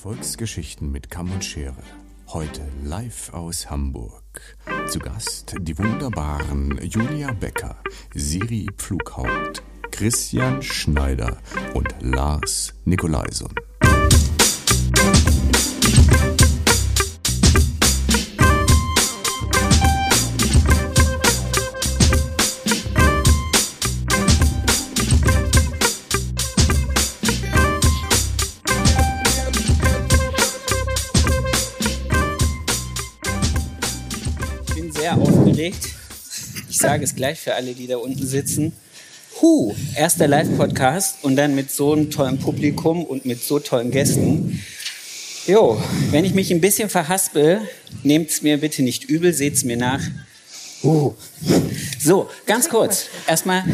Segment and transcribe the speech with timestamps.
[0.00, 1.82] Erfolgsgeschichten mit Kamm und Schere.
[2.28, 4.56] Heute live aus Hamburg.
[4.88, 7.76] Zu Gast die wunderbaren Julia Becker,
[8.14, 11.36] Siri Pflughaupt, Christian Schneider
[11.74, 13.52] und Lars Nikolaison.
[36.80, 38.72] Sage es gleich für alle, die da unten sitzen.
[39.40, 44.62] Huh, erster Live-Podcast und dann mit so einem tollen Publikum und mit so tollen Gästen.
[45.46, 47.60] Jo, wenn ich mich ein bisschen verhaspel,
[48.02, 50.02] nehmt es mir bitte nicht übel, seht es mir nach.
[50.82, 51.14] Uh.
[51.98, 53.06] So, ganz kurz.
[53.26, 53.64] Erstmal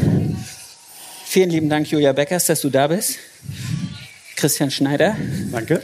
[1.24, 3.18] vielen lieben Dank, Julia Beckers, dass du da bist.
[4.36, 5.16] Christian Schneider,
[5.50, 5.82] Danke.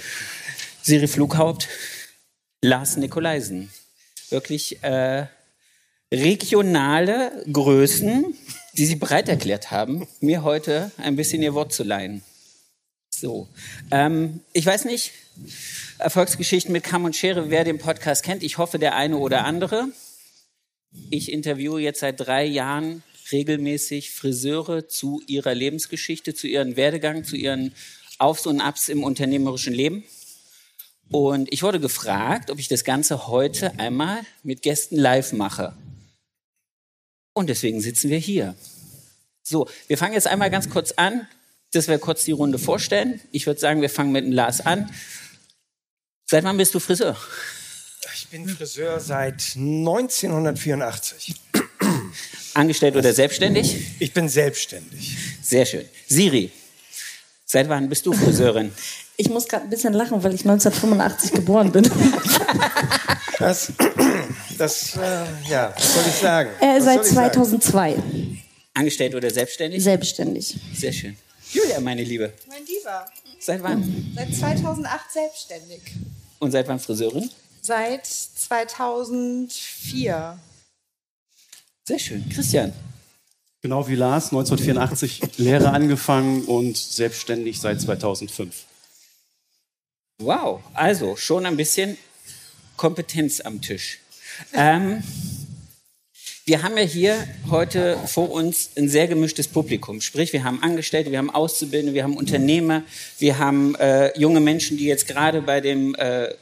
[0.83, 1.69] Siri Flughaupt,
[2.61, 3.71] Lars Nikolaisen.
[4.31, 5.27] Wirklich äh,
[6.13, 8.35] regionale Größen,
[8.75, 12.23] die sie bereit erklärt haben, mir heute ein bisschen ihr Wort zu leihen.
[13.11, 13.49] So,
[13.91, 15.13] ähm, ich weiß nicht,
[15.99, 18.43] Erfolgsgeschichten mit Kamm und Schere, wer den Podcast kennt.
[18.43, 19.89] Ich hoffe, der eine oder andere.
[21.11, 27.37] Ich interviewe jetzt seit drei Jahren regelmäßig Friseure zu ihrer Lebensgeschichte, zu ihrem Werdegang, zu
[27.37, 27.75] ihren
[28.19, 30.05] Aufs und Abs im unternehmerischen Leben.
[31.11, 35.75] Und ich wurde gefragt, ob ich das Ganze heute einmal mit Gästen live mache.
[37.35, 38.55] Und deswegen sitzen wir hier.
[39.43, 41.27] So, wir fangen jetzt einmal ganz kurz an,
[41.73, 43.21] dass wir kurz die Runde vorstellen.
[43.33, 44.91] Ich würde sagen, wir fangen mit dem Lars an.
[46.27, 47.17] Seit wann bist du Friseur?
[48.15, 51.35] Ich bin Friseur seit 1984.
[52.55, 53.77] Angestellt oder selbstständig?
[53.99, 55.17] Ich bin selbstständig.
[55.43, 55.87] Sehr schön.
[56.07, 56.51] Siri,
[57.45, 58.71] seit wann bist du Friseurin?
[59.17, 61.91] Ich muss gerade ein bisschen lachen, weil ich 1985 geboren bin.
[63.39, 63.73] Das,
[64.59, 66.51] das äh, ja, was soll ich sagen?
[66.61, 67.33] Äh, Was seit soll ich sagen?
[67.35, 67.97] 2002
[68.75, 69.83] Angestellt oder selbstständig?
[69.83, 70.57] selbstständig.
[70.75, 71.17] Sehr schön.
[71.51, 73.05] Julia, meine Liebe, Mein Lieber,
[73.39, 74.13] seit wann?
[74.17, 75.83] seit 2008 selbstständig.
[76.39, 77.29] Und seit wann Friseurin?
[77.61, 80.39] Seit 2004.
[81.85, 82.27] Sehr schön.
[82.31, 82.73] Christian,
[83.63, 88.65] Genau wie Lars, 1984 Lehre angefangen und selbstständig seit 2005.
[90.19, 90.61] wow.
[90.75, 91.97] Also schon ein bisschen
[92.77, 94.01] Kompetenz am Tisch.
[94.53, 95.05] Ähm,
[96.45, 100.01] wir haben ja hier heute vor uns ein sehr gemischtes Publikum.
[100.01, 102.83] Sprich, wir haben Angestellte, wir haben Auszubildende, wir haben Unternehmer,
[103.21, 106.35] wir haben äh, junge Menschen, die jetzt gerade bei dem äh,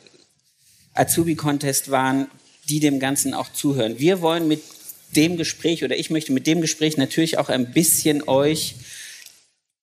[0.95, 2.31] Azubi-Contest waren,
[2.71, 3.99] die dem Ganzen auch zuhören.
[3.99, 4.63] Wir wollen mit
[5.17, 8.77] dem Gespräch oder ich möchte mit dem Gespräch natürlich auch ein bisschen euch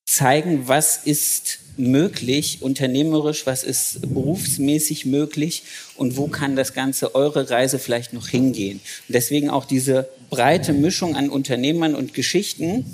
[0.06, 5.64] zeigen, was ist möglich, unternehmerisch, was ist berufsmäßig möglich
[5.96, 8.80] und wo kann das Ganze, eure Reise vielleicht noch hingehen.
[9.08, 12.86] Und deswegen auch diese breite Mischung an Unternehmern und Geschichten.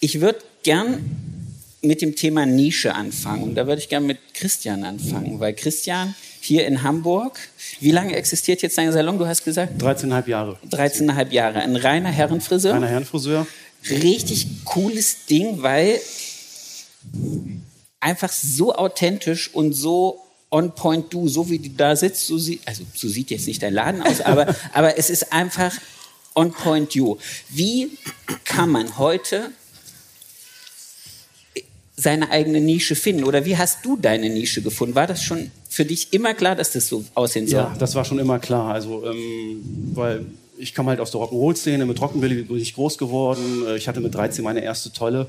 [0.00, 1.48] Ich würde gern
[1.80, 3.42] mit dem Thema Nische anfangen.
[3.42, 6.14] Und da würde ich gern mit Christian anfangen, weil Christian
[6.48, 7.38] hier in Hamburg,
[7.80, 9.18] wie lange existiert jetzt dein Salon?
[9.18, 10.58] Du hast gesagt 13,5 Jahre.
[10.70, 11.60] 13,5 Jahre.
[11.60, 13.46] Ein reiner Herrenfriseur Meiner Herrenfriseur.
[13.88, 16.00] richtig cooles Ding, weil
[18.00, 20.20] einfach so authentisch und so
[20.50, 23.62] on point du, so wie du da sitzt, so sieht, also so sieht jetzt nicht
[23.62, 25.72] dein Laden aus, aber, aber es ist einfach
[26.34, 27.18] on point you.
[27.50, 27.90] Wie
[28.44, 29.50] kann man heute
[31.98, 33.24] seine eigene Nische finden?
[33.24, 34.94] Oder wie hast du deine Nische gefunden?
[34.94, 37.58] War das schon für dich immer klar, dass das so aussehen soll?
[37.58, 38.72] Ja, das war schon immer klar.
[38.72, 39.60] Also, ähm,
[39.94, 40.24] weil
[40.56, 43.64] ich komme halt aus der Rock'n'Roll-Szene, mit Rockabilly bin ich groß geworden.
[43.66, 45.26] Äh, Ich hatte mit 13 meine erste Tolle.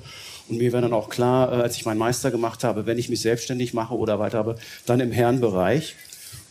[0.48, 3.10] Und mir war dann auch klar, äh, als ich meinen Meister gemacht habe, wenn ich
[3.10, 5.96] mich selbstständig mache oder weiter habe, dann im Herrenbereich.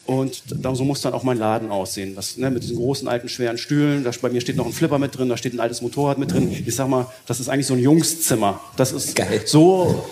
[0.09, 2.15] Und da, so muss dann auch mein Laden aussehen.
[2.15, 4.05] Das, ne, mit diesen großen, alten, schweren Stühlen.
[4.05, 6.33] Da, bei mir steht noch ein Flipper mit drin, da steht ein altes Motorrad mit
[6.33, 6.51] drin.
[6.51, 8.59] Ich sag mal, das ist eigentlich so ein Jungszimmer.
[8.79, 9.43] Das ist Geil.
[9.45, 10.03] so.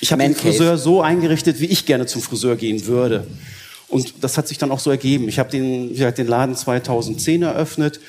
[0.00, 0.34] Ich habe den.
[0.34, 3.24] Friseur so eingerichtet, wie ich gerne zum Friseur gehen würde.
[3.86, 5.28] Und das hat sich dann auch so ergeben.
[5.28, 8.00] Ich habe den, wie gesagt, den Laden 2010 eröffnet.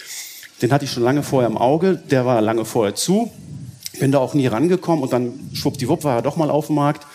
[0.64, 2.02] Den hatte ich schon lange vorher im Auge.
[2.10, 3.32] Der war lange vorher zu.
[4.00, 7.06] Bin da auch nie rangekommen und dann schwuppdiwupp war er doch mal auf dem Markt.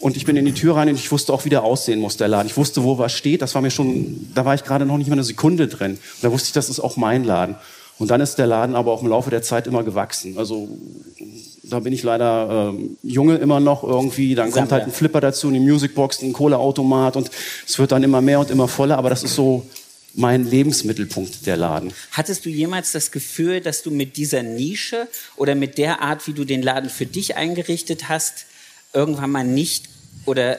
[0.00, 2.16] Und ich bin in die Tür rein und ich wusste auch, wie der aussehen muss,
[2.16, 2.46] der Laden.
[2.46, 3.42] Ich wusste, wo was steht.
[3.42, 5.92] Das war mir schon, da war ich gerade noch nicht mal eine Sekunde drin.
[5.92, 7.56] Und da wusste ich, das ist auch mein Laden.
[7.98, 10.38] Und dann ist der Laden aber auch im Laufe der Zeit immer gewachsen.
[10.38, 10.68] Also
[11.64, 14.36] da bin ich leider ähm, junge immer noch irgendwie.
[14.36, 17.30] Dann kommt halt ein Flipper dazu, eine Musicbox, ein Kohleautomat und
[17.66, 18.98] es wird dann immer mehr und immer voller.
[18.98, 19.66] Aber das ist so
[20.14, 21.92] mein Lebensmittelpunkt, der Laden.
[22.12, 26.32] Hattest du jemals das Gefühl, dass du mit dieser Nische oder mit der Art, wie
[26.32, 28.46] du den Laden für dich eingerichtet hast,
[28.92, 29.88] irgendwann mal nicht
[30.24, 30.58] oder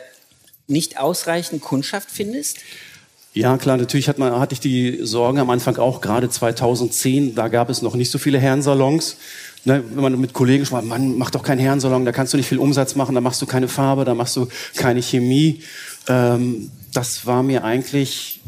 [0.67, 2.57] nicht ausreichend Kundschaft findest?
[3.33, 7.47] Ja, klar, natürlich hat man, hatte ich die Sorgen am Anfang auch, gerade 2010, da
[7.47, 9.17] gab es noch nicht so viele Herrensalons.
[9.65, 12.47] Ne, wenn man mit Kollegen sprach, man mach doch keinen Herrensalon, da kannst du nicht
[12.47, 15.61] viel Umsatz machen, da machst du keine Farbe, da machst du keine Chemie.
[16.07, 18.39] Ähm, das war mir eigentlich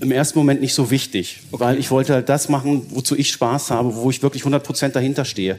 [0.00, 1.64] im ersten Moment nicht so wichtig, okay.
[1.64, 4.96] weil ich wollte halt das machen, wozu ich Spaß habe, wo ich wirklich 100 Prozent
[4.96, 5.58] dahinter stehe.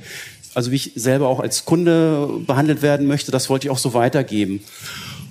[0.56, 3.94] Also wie ich selber auch als Kunde behandelt werden möchte, das wollte ich auch so
[3.94, 4.64] weitergeben.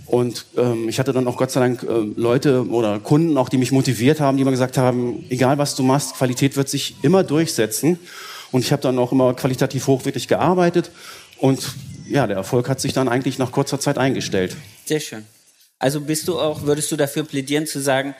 [0.06, 1.86] Und ähm, ich hatte dann auch Gott sei Dank äh,
[2.16, 5.82] Leute oder Kunden, auch die mich motiviert haben, die immer gesagt haben, egal was du
[5.82, 7.98] machst, Qualität wird sich immer durchsetzen.
[8.50, 10.90] Und ich habe dann auch immer qualitativ hochwertig gearbeitet.
[11.38, 11.74] Und
[12.06, 14.54] ja, der Erfolg hat sich dann eigentlich nach kurzer Zeit eingestellt.
[14.84, 15.24] Sehr schön.
[15.78, 18.14] Also bist du auch, würdest du dafür plädieren zu sagen,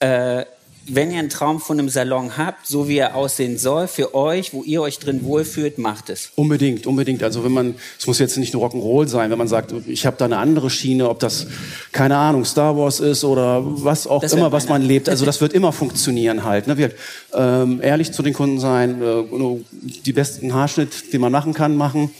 [0.00, 0.44] äh,
[0.88, 4.52] wenn ihr einen Traum von einem Salon habt, so wie er aussehen soll, für euch,
[4.52, 6.30] wo ihr euch drin wohlfühlt, macht es.
[6.36, 7.22] Unbedingt, unbedingt.
[7.22, 10.16] Also wenn man, es muss jetzt nicht nur Rock'n'Roll sein, wenn man sagt, ich habe
[10.16, 11.46] da eine andere Schiene, ob das,
[11.92, 15.08] keine Ahnung, Star Wars ist oder was auch das immer, was man lebt.
[15.08, 16.66] Also das wird immer funktionieren halt.
[16.66, 16.78] Ne?
[16.78, 16.92] Wir,
[17.34, 19.24] ähm, ehrlich zu den Kunden sein, äh,
[20.04, 22.10] die besten Haarschnitt, den man machen kann, machen,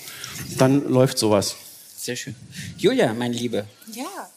[0.58, 1.56] dann läuft sowas.
[1.96, 2.34] Sehr schön.
[2.78, 3.64] Julia, meine Liebe.
[3.92, 4.30] Ja.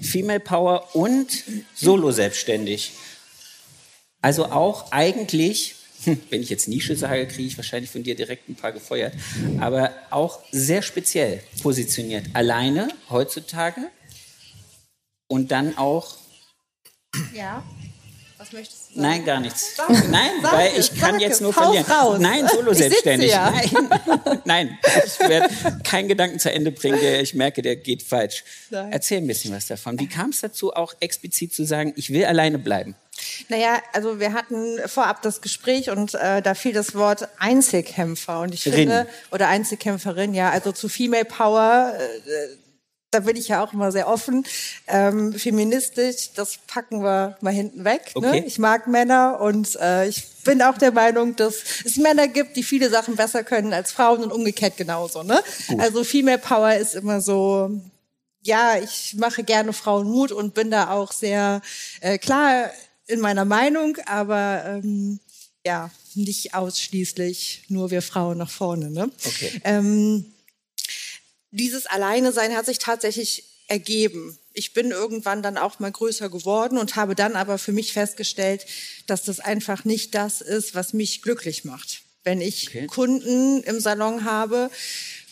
[0.00, 1.44] Female Power und
[1.74, 2.92] Solo selbstständig.
[4.24, 5.74] Also auch eigentlich,
[6.04, 9.12] hm, wenn ich jetzt Nische sage, kriege ich wahrscheinlich von dir direkt ein paar gefeuert,
[9.60, 12.24] aber auch sehr speziell positioniert.
[12.32, 13.82] Alleine heutzutage
[15.28, 16.16] und dann auch.
[17.34, 17.62] Ja.
[18.54, 19.08] Möchtest du sagen?
[19.08, 19.76] Nein, gar nichts.
[19.76, 21.84] Sag, Nein, sag weil ich es, kann jetzt nur verlieren.
[21.84, 22.18] Raus.
[22.20, 23.32] Nein, solo selbstständig.
[23.32, 23.50] Ja.
[23.50, 25.52] Nein, nein, ich werde
[25.82, 28.44] keinen Gedanken zu Ende bringen, der ich merke, der geht falsch.
[28.70, 28.92] Nein.
[28.92, 29.98] Erzähl ein bisschen was davon.
[29.98, 32.94] Wie kam es dazu, auch explizit zu sagen, ich will alleine bleiben?
[33.48, 38.54] Naja, also wir hatten vorab das Gespräch und äh, da fiel das Wort Einzelkämpfer und
[38.54, 42.63] ich finde, oder Einzelkämpferin, ja, also zu Female Power, äh,
[43.14, 44.44] da bin ich ja auch immer sehr offen.
[44.88, 48.12] Ähm, feministisch, das packen wir mal hinten weg.
[48.16, 48.28] Ne?
[48.28, 48.40] Okay.
[48.40, 48.46] Ne?
[48.46, 52.64] Ich mag Männer und äh, ich bin auch der Meinung, dass es Männer gibt, die
[52.64, 55.22] viele Sachen besser können als Frauen und umgekehrt genauso.
[55.22, 55.40] Ne?
[55.78, 57.70] Also Female Power ist immer so,
[58.42, 61.62] ja, ich mache gerne Frauen Mut und bin da auch sehr
[62.00, 62.70] äh, klar
[63.06, 65.20] in meiner Meinung, aber ähm,
[65.64, 68.90] ja, nicht ausschließlich nur wir Frauen nach vorne.
[68.90, 69.10] Ne?
[69.24, 69.60] Okay.
[69.64, 70.26] Ähm,
[71.54, 74.38] dieses Alleine-Sein hat sich tatsächlich ergeben.
[74.52, 78.66] Ich bin irgendwann dann auch mal größer geworden und habe dann aber für mich festgestellt,
[79.06, 82.02] dass das einfach nicht das ist, was mich glücklich macht.
[82.24, 82.86] Wenn ich okay.
[82.86, 84.70] Kunden im Salon habe,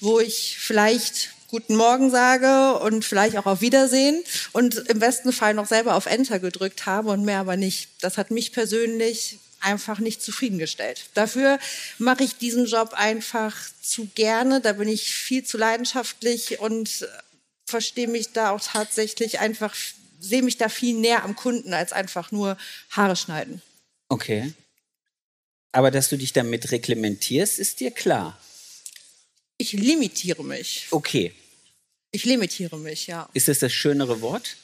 [0.00, 4.22] wo ich vielleicht Guten Morgen sage und vielleicht auch auf Wiedersehen
[4.52, 7.90] und im besten Fall noch selber auf Enter gedrückt habe und mehr aber nicht.
[8.00, 11.06] Das hat mich persönlich einfach nicht zufriedengestellt.
[11.14, 11.58] Dafür
[11.98, 17.08] mache ich diesen Job einfach zu gerne, da bin ich viel zu leidenschaftlich und
[17.66, 19.74] verstehe mich da auch tatsächlich einfach,
[20.20, 22.56] sehe mich da viel näher am Kunden als einfach nur
[22.90, 23.62] Haare schneiden.
[24.08, 24.52] Okay.
[25.72, 28.38] Aber dass du dich damit reglementierst, ist dir klar.
[29.56, 30.86] Ich limitiere mich.
[30.90, 31.32] Okay.
[32.10, 33.28] Ich limitiere mich, ja.
[33.32, 34.56] Ist das das schönere Wort?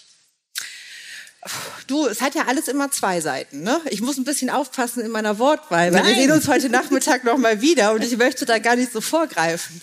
[1.86, 3.62] Du, es hat ja alles immer zwei Seiten.
[3.62, 3.80] Ne?
[3.90, 6.06] Ich muss ein bisschen aufpassen in meiner Wortwahl, weil Nein.
[6.06, 9.00] wir sehen uns heute Nachmittag noch mal wieder und ich möchte da gar nicht so
[9.00, 9.80] vorgreifen.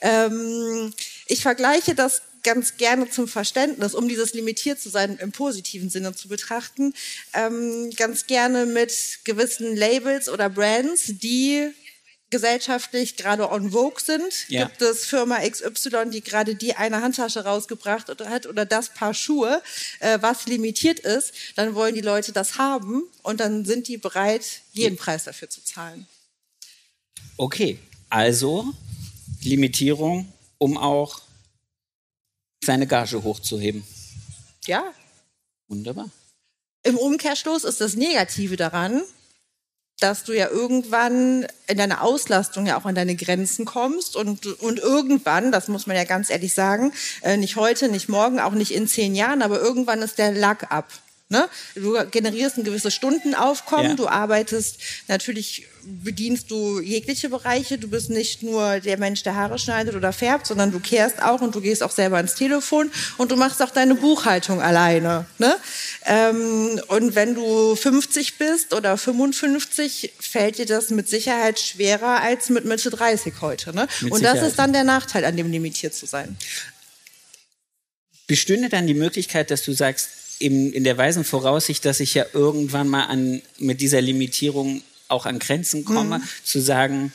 [0.00, 0.92] Ähm,
[1.26, 6.14] ich vergleiche das ganz gerne zum Verständnis, um dieses limitiert zu sein im positiven Sinne
[6.14, 6.92] zu betrachten,
[7.34, 11.72] ähm, ganz gerne mit gewissen Labels oder Brands, die
[12.30, 14.48] gesellschaftlich gerade on vogue sind.
[14.48, 14.66] Ja.
[14.66, 19.62] Gibt es Firma XY, die gerade die eine Handtasche rausgebracht hat oder das Paar Schuhe,
[20.00, 24.62] äh, was limitiert ist, dann wollen die Leute das haben und dann sind die bereit,
[24.72, 26.06] jeden Preis dafür zu zahlen.
[27.36, 27.78] Okay,
[28.08, 28.72] also
[29.42, 31.20] Limitierung, um auch
[32.64, 33.84] seine Gage hochzuheben.
[34.66, 34.92] Ja.
[35.68, 36.10] Wunderbar.
[36.82, 39.02] Im Umkehrschluss ist das Negative daran,
[40.00, 44.78] dass du ja irgendwann in deiner Auslastung ja auch an deine Grenzen kommst und, und
[44.78, 48.72] irgendwann, das muss man ja ganz ehrlich sagen, äh, nicht heute, nicht morgen, auch nicht
[48.72, 50.86] in zehn Jahren, aber irgendwann ist der Lack ab.
[51.28, 51.48] Ne?
[51.74, 53.94] Du generierst ein gewisses Stundenaufkommen, ja.
[53.96, 54.78] du arbeitest,
[55.08, 60.12] natürlich bedienst du jegliche Bereiche, du bist nicht nur der Mensch, der Haare schneidet oder
[60.12, 63.60] färbt, sondern du kehrst auch und du gehst auch selber ins Telefon und du machst
[63.60, 65.26] auch deine Buchhaltung alleine.
[65.38, 65.56] Ne?
[66.04, 72.50] Ähm, und wenn du 50 bist oder 55, fällt dir das mit Sicherheit schwerer als
[72.50, 73.74] mit Mitte 30 heute.
[73.74, 73.88] Ne?
[74.10, 76.36] und das ist dann der Nachteil, an dem limitiert zu sein.
[78.28, 82.26] Bestünde dann die Möglichkeit, dass du sagst, in, in der weisen Voraussicht, dass ich ja
[82.32, 86.22] irgendwann mal an, mit dieser Limitierung auch an Grenzen komme, mhm.
[86.44, 87.12] zu sagen,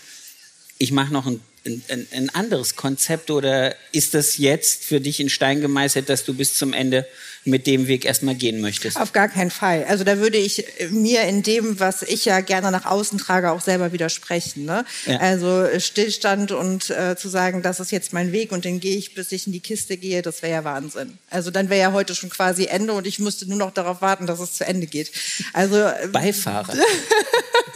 [0.77, 5.29] ich mache noch ein, ein, ein, anderes Konzept oder ist das jetzt für dich in
[5.29, 7.05] Stein gemeißelt, dass du bis zum Ende
[7.43, 8.97] mit dem Weg erstmal gehen möchtest?
[8.97, 9.85] Auf gar keinen Fall.
[9.87, 13.61] Also da würde ich mir in dem, was ich ja gerne nach außen trage, auch
[13.61, 14.65] selber widersprechen.
[14.65, 14.85] Ne?
[15.05, 15.17] Ja.
[15.17, 19.15] Also Stillstand und äh, zu sagen, das ist jetzt mein Weg und den gehe ich,
[19.15, 21.17] bis ich in die Kiste gehe, das wäre ja Wahnsinn.
[21.29, 24.27] Also dann wäre ja heute schon quasi Ende und ich müsste nur noch darauf warten,
[24.27, 25.11] dass es zu Ende geht.
[25.53, 26.73] Also äh, Beifahrer.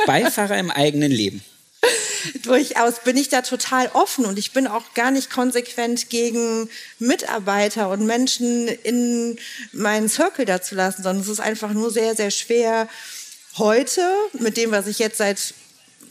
[0.05, 1.41] Beifahrer im eigenen Leben.
[2.43, 7.89] Durchaus bin ich da total offen und ich bin auch gar nicht konsequent gegen Mitarbeiter
[7.89, 9.37] und Menschen in
[9.71, 12.87] meinen Circle da zu lassen, sondern es ist einfach nur sehr, sehr schwer,
[13.57, 14.01] heute
[14.33, 15.53] mit dem, was ich jetzt seit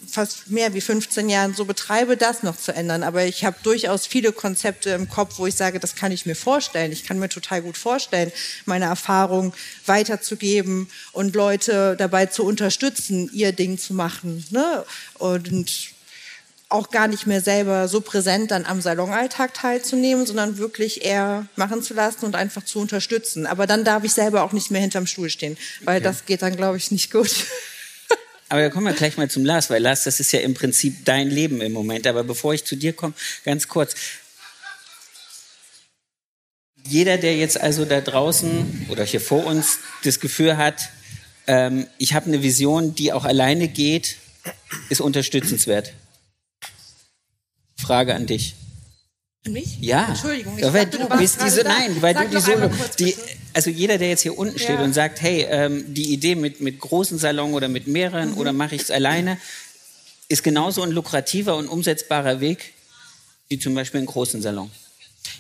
[0.06, 3.02] fast mehr wie 15 Jahren so betreibe, das noch zu ändern.
[3.02, 6.37] Aber ich habe durchaus viele Konzepte im Kopf, wo ich sage, das kann ich mir
[6.37, 6.92] vorstellen.
[6.92, 8.33] Ich kann mir total gut vorstellen,
[8.64, 9.54] meine Erfahrung
[9.87, 14.44] weiterzugeben und Leute dabei zu unterstützen, ihr Ding zu machen.
[14.50, 14.85] Ne?
[15.14, 15.94] Und
[16.68, 21.83] auch gar nicht mehr selber so präsent dann am Salonalltag teilzunehmen, sondern wirklich eher machen
[21.83, 23.47] zu lassen und einfach zu unterstützen.
[23.47, 26.04] Aber dann darf ich selber auch nicht mehr hinterm Stuhl stehen, weil okay.
[26.04, 27.30] das geht dann, glaube ich, nicht gut.
[28.49, 31.04] Aber da kommen wir gleich mal zum Lars, weil Lars, das ist ja im Prinzip
[31.04, 32.06] dein Leben im Moment.
[32.06, 33.94] Aber bevor ich zu dir komme, ganz kurz.
[36.87, 40.90] Jeder, der jetzt also da draußen oder hier vor uns das Gefühl hat,
[41.47, 44.18] ähm, ich habe eine Vision, die auch alleine geht,
[44.90, 45.94] ist unterstützenswert.
[47.76, 48.54] Frage an dich.
[49.47, 49.78] An mich?
[49.81, 50.07] Ja.
[50.09, 50.59] Entschuldigung.
[50.59, 53.14] Ich weil dachte, du bist diese, nein, weil Sag du die Solo, die,
[53.52, 54.83] also jeder, der jetzt hier unten steht ja.
[54.83, 58.38] und sagt, hey, ähm, die Idee mit, mit großen Salon oder mit mehreren mhm.
[58.38, 59.38] oder mache ich es alleine,
[60.28, 62.73] ist genauso ein lukrativer und umsetzbarer Weg
[63.49, 64.71] wie zum Beispiel einen großen Salon.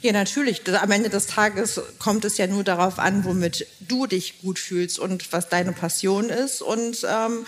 [0.02, 0.62] Ja, natürlich.
[0.68, 4.98] Am Ende des Tages kommt es ja nur darauf an, womit du dich gut fühlst
[4.98, 7.46] und was deine Passion ist und ähm,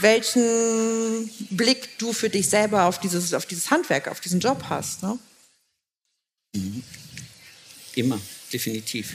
[0.00, 5.02] welchen Blick du für dich selber auf dieses, auf dieses Handwerk, auf diesen Job hast.
[5.02, 5.18] Ne?
[6.54, 6.82] Mhm.
[7.94, 8.20] Immer,
[8.52, 9.14] definitiv.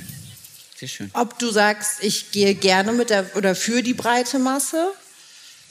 [0.78, 1.12] Sehr schön.
[1.14, 4.94] Ob du sagst, ich gehe gerne mit der oder für die breite Masse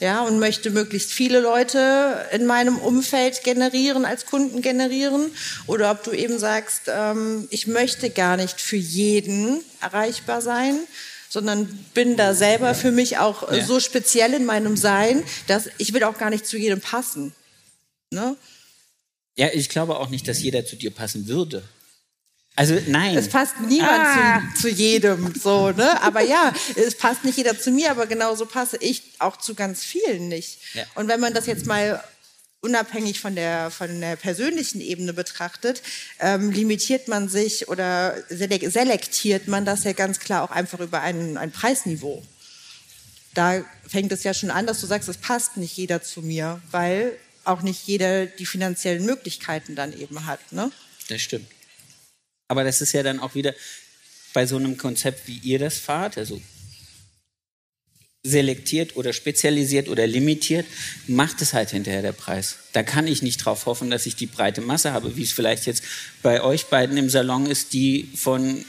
[0.00, 5.32] ja, und möchte möglichst viele Leute in meinem Umfeld generieren, als Kunden generieren,
[5.66, 10.78] oder ob du eben sagst, ähm, ich möchte gar nicht für jeden erreichbar sein,
[11.28, 13.64] sondern bin da selber für mich auch ja.
[13.64, 17.34] so speziell in meinem Sein, dass ich will auch gar nicht zu jedem passen.
[18.10, 18.36] Ne?
[19.36, 21.62] Ja, ich glaube auch nicht, dass jeder zu dir passen würde.
[22.58, 23.16] Also nein.
[23.16, 24.42] Es passt niemand ah.
[24.56, 26.02] zu, zu, jedem so, ne?
[26.02, 29.84] Aber ja, es passt nicht jeder zu mir, aber genauso passe ich auch zu ganz
[29.84, 30.58] vielen nicht.
[30.74, 30.82] Ja.
[30.96, 32.02] Und wenn man das jetzt mal
[32.60, 35.82] unabhängig von der, von der persönlichen Ebene betrachtet,
[36.18, 41.36] ähm, limitiert man sich oder selektiert man das ja ganz klar auch einfach über ein,
[41.36, 42.24] ein Preisniveau.
[43.34, 46.60] Da fängt es ja schon an, dass du sagst, es passt nicht jeder zu mir,
[46.72, 50.40] weil auch nicht jeder die finanziellen Möglichkeiten dann eben hat.
[50.50, 50.72] Ne?
[51.08, 51.46] Das stimmt.
[52.48, 53.54] Aber das ist ja dann auch wieder
[54.32, 56.40] bei so einem Konzept, wie ihr das fahrt, also
[58.24, 60.66] selektiert oder spezialisiert oder limitiert,
[61.06, 62.56] macht es halt hinterher der Preis.
[62.72, 65.66] Da kann ich nicht drauf hoffen, dass ich die breite Masse habe, wie es vielleicht
[65.66, 65.82] jetzt
[66.22, 68.64] bei euch beiden im Salon ist, die von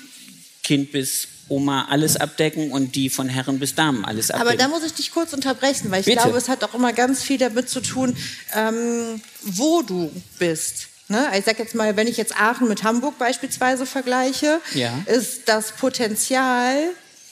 [0.63, 4.48] Kind bis Oma alles abdecken und die von Herren bis Damen alles abdecken.
[4.50, 6.21] Aber da muss ich dich kurz unterbrechen, weil ich Bitte.
[6.21, 8.15] glaube, es hat auch immer ganz viel damit zu tun,
[8.55, 10.89] ähm, wo du bist.
[11.09, 11.27] Ne?
[11.37, 14.93] Ich sage jetzt mal, wenn ich jetzt Aachen mit Hamburg beispielsweise vergleiche, ja.
[15.07, 16.77] ist das Potenzial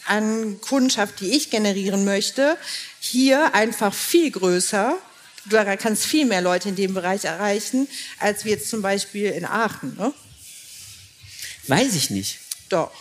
[0.05, 2.57] an Kundschaft, die ich generieren möchte,
[2.99, 4.97] hier einfach viel größer.
[5.45, 7.87] Du kannst viel mehr Leute in dem Bereich erreichen,
[8.19, 9.95] als wir jetzt zum Beispiel in Aachen.
[9.95, 10.13] Ne?
[11.67, 12.39] Weiß ich nicht.
[12.69, 12.91] Doch.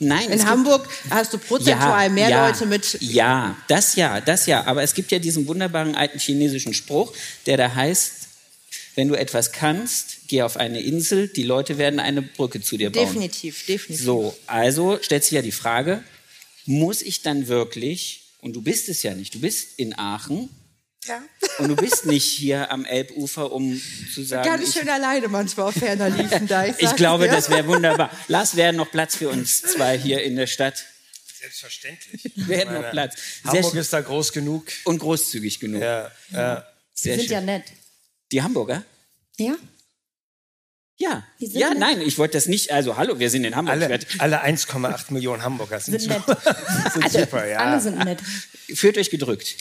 [0.00, 0.30] Nein.
[0.30, 2.98] In Hamburg hast du prozentual ja, mehr ja, Leute mit.
[3.00, 4.64] Ja, das ja, das ja.
[4.64, 7.12] Aber es gibt ja diesen wunderbaren alten chinesischen Spruch,
[7.46, 8.12] der da heißt,
[8.96, 12.90] wenn du etwas kannst, geh auf eine Insel, die Leute werden eine Brücke zu dir
[12.90, 13.06] bauen.
[13.06, 14.04] Definitiv, definitiv.
[14.04, 16.02] So, also stellt sich ja die Frage,
[16.66, 20.48] muss ich dann wirklich, und du bist es ja nicht, du bist in Aachen,
[21.06, 21.22] ja.
[21.58, 23.78] Und du bist nicht hier am Elbufer, um
[24.14, 24.48] zu sagen.
[24.48, 26.64] Ganz schön alleine manchmal auf ferner Liefen da.
[26.64, 27.32] Ich, ich glaube, dir.
[27.32, 28.10] das wäre wunderbar.
[28.26, 30.82] Lass, wäre noch Platz für uns zwei hier in der Stadt.
[31.38, 32.32] Selbstverständlich.
[32.36, 33.16] Wäre noch Platz.
[33.44, 34.64] Hamburg ist da groß genug.
[34.84, 35.82] Und großzügig genug.
[35.82, 36.66] Ja, ja.
[36.94, 37.32] Sie sind schön.
[37.32, 37.64] ja nett.
[38.32, 38.82] Die Hamburger?
[39.36, 39.56] Ja.
[40.96, 42.70] Ja, ja, nein, ich wollte das nicht.
[42.70, 43.74] Also, hallo, wir sind in Hamburg.
[43.74, 46.22] Alle, alle 1,8 Millionen Hamburger sind, sind nett.
[46.92, 47.58] sind super, ja.
[47.58, 48.20] Alle sind nett.
[48.74, 49.56] Führt euch gedrückt.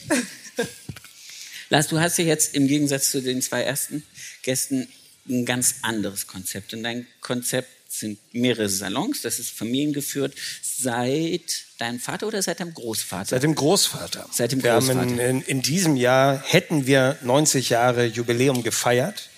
[1.69, 4.03] Lars, du hast ja jetzt im Gegensatz zu den zwei ersten
[4.43, 4.87] Gästen
[5.27, 6.73] ein ganz anderes Konzept.
[6.73, 12.73] Und dein Konzept sind mehrere Salons, das ist familiengeführt seit deinem Vater oder seit deinem
[12.73, 13.29] Großvater?
[13.29, 14.27] Seit dem Großvater.
[14.31, 14.99] Seit dem wir Großvater.
[14.99, 19.29] Haben in, in, in diesem Jahr hätten wir 90 Jahre Jubiläum gefeiert.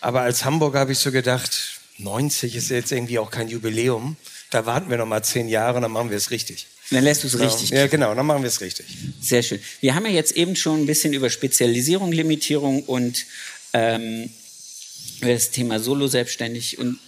[0.00, 4.16] Aber als Hamburger habe ich so gedacht, 90 ist jetzt irgendwie auch kein Jubiläum.
[4.50, 6.66] Da warten wir noch mal zehn Jahre und dann machen wir es richtig.
[6.90, 7.70] Dann lässt du es richtig.
[7.70, 8.86] Ja, genau, dann machen wir es richtig.
[9.20, 9.60] Sehr schön.
[9.80, 13.26] Wir haben ja jetzt eben schon ein bisschen über Spezialisierung, Limitierung und
[13.72, 14.28] ähm,
[15.20, 16.98] über das Thema Solo selbstständig und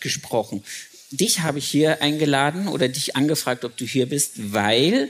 [0.00, 0.64] gesprochen.
[1.10, 5.08] Dich habe ich hier eingeladen oder dich angefragt, ob du hier bist, weil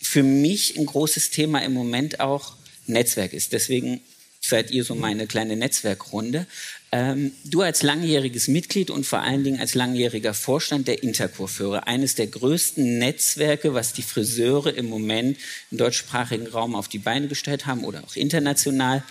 [0.00, 2.52] für mich ein großes Thema im Moment auch
[2.86, 3.52] Netzwerk ist.
[3.52, 4.00] Deswegen
[4.48, 6.46] seid ihr so meine kleine Netzwerkrunde.
[6.92, 12.14] Ähm, du als langjähriges Mitglied und vor allen Dingen als langjähriger Vorstand der Intercoiffeure, eines
[12.14, 15.36] der größten Netzwerke, was die Friseure im Moment
[15.70, 19.02] im deutschsprachigen Raum auf die Beine gestellt haben oder auch international.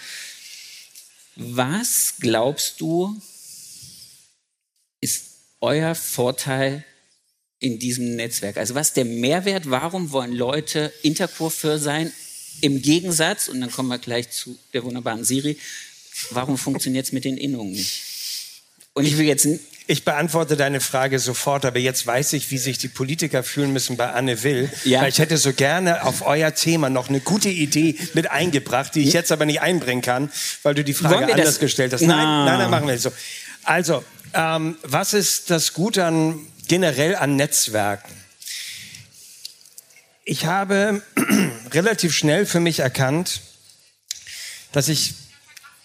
[1.36, 3.22] Was glaubst du,
[5.01, 5.25] ist
[5.60, 6.86] euer Vorteil
[7.60, 8.58] in diesem Netzwerk?
[8.58, 9.70] Also was ist der Mehrwert?
[9.70, 12.12] Warum wollen Leute Intercoiffeur sein?
[12.62, 15.57] Im Gegensatz, und dann kommen wir gleich zu der wunderbaren Siri,
[16.31, 18.01] warum funktioniert es mit den Innungen nicht?
[18.93, 19.47] Und ich will jetzt
[19.88, 23.97] ich beantworte deine Frage sofort, aber jetzt weiß ich, wie sich die Politiker fühlen müssen
[23.97, 24.71] bei Anne Will.
[24.83, 25.01] Ja.
[25.01, 29.01] Weil ich hätte so gerne auf euer Thema noch eine gute Idee mit eingebracht, die
[29.01, 30.31] ich jetzt aber nicht einbringen kann,
[30.63, 31.59] weil du die Frage anders das?
[31.59, 32.01] gestellt hast.
[32.01, 32.45] Nein, no.
[32.45, 33.12] nein, nein, machen wir so.
[33.62, 38.12] Also, ähm, was ist das Gute an generell an Netzwerken?
[40.27, 41.03] Ich habe
[41.72, 43.41] relativ schnell für mich erkannt,
[44.72, 45.13] dass ich,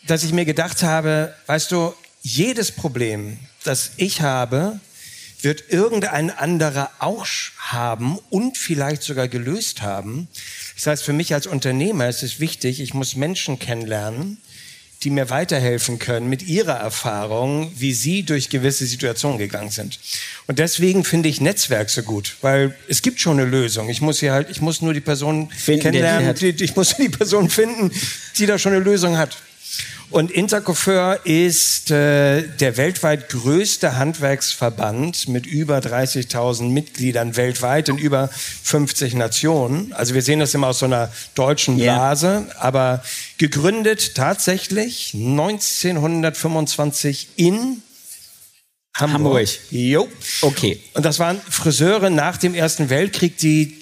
[0.07, 1.93] dass ich mir gedacht habe, weißt du,
[2.23, 4.81] jedes Problem, das ich habe,
[5.43, 7.27] wird irgendein anderer auch
[7.59, 10.27] haben und vielleicht sogar gelöst haben.
[10.75, 14.39] Das heißt, für mich als Unternehmer ist es wichtig, ich muss Menschen kennenlernen,
[15.03, 19.99] die mir weiterhelfen können mit ihrer Erfahrung, wie sie durch gewisse Situationen gegangen sind.
[20.47, 23.89] Und deswegen finde ich Netzwerk so gut, weil es gibt schon eine Lösung.
[23.89, 27.09] Ich muss hier halt, ich muss nur die Person finden, kennenlernen, die, ich muss die
[27.09, 27.91] Person finden,
[28.37, 29.39] die da schon eine Lösung hat.
[30.11, 38.29] Und Intercoiffeur ist äh, der weltweit größte Handwerksverband mit über 30.000 Mitgliedern weltweit in über
[38.29, 39.93] 50 Nationen.
[39.93, 42.57] Also wir sehen das immer aus so einer deutschen Blase, yeah.
[42.59, 43.05] aber
[43.39, 47.81] gegründet tatsächlich 1925 in
[48.95, 49.25] Hamburg.
[49.25, 49.49] Hamburg.
[49.71, 50.09] Jo.
[50.43, 50.81] Okay.
[50.95, 53.79] Und das waren Friseure nach dem Ersten Weltkrieg, die,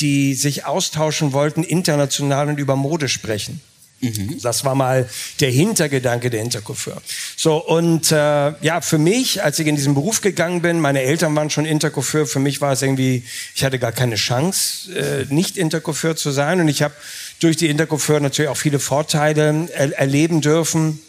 [0.00, 3.60] die sich austauschen wollten international und über Mode sprechen.
[4.00, 4.38] Mhm.
[4.42, 5.08] Das war mal
[5.40, 7.02] der Hintergedanke der Intercoiffeur.
[7.36, 11.34] So, und äh, ja, für mich, als ich in diesen Beruf gegangen bin, meine Eltern
[11.34, 15.56] waren schon Intercoiffeur, für mich war es irgendwie, ich hatte gar keine Chance, äh, nicht
[15.56, 16.60] Intercoiffeur zu sein.
[16.60, 16.94] Und ich habe
[17.40, 21.00] durch die Intercoiffeur natürlich auch viele Vorteile er erleben dürfen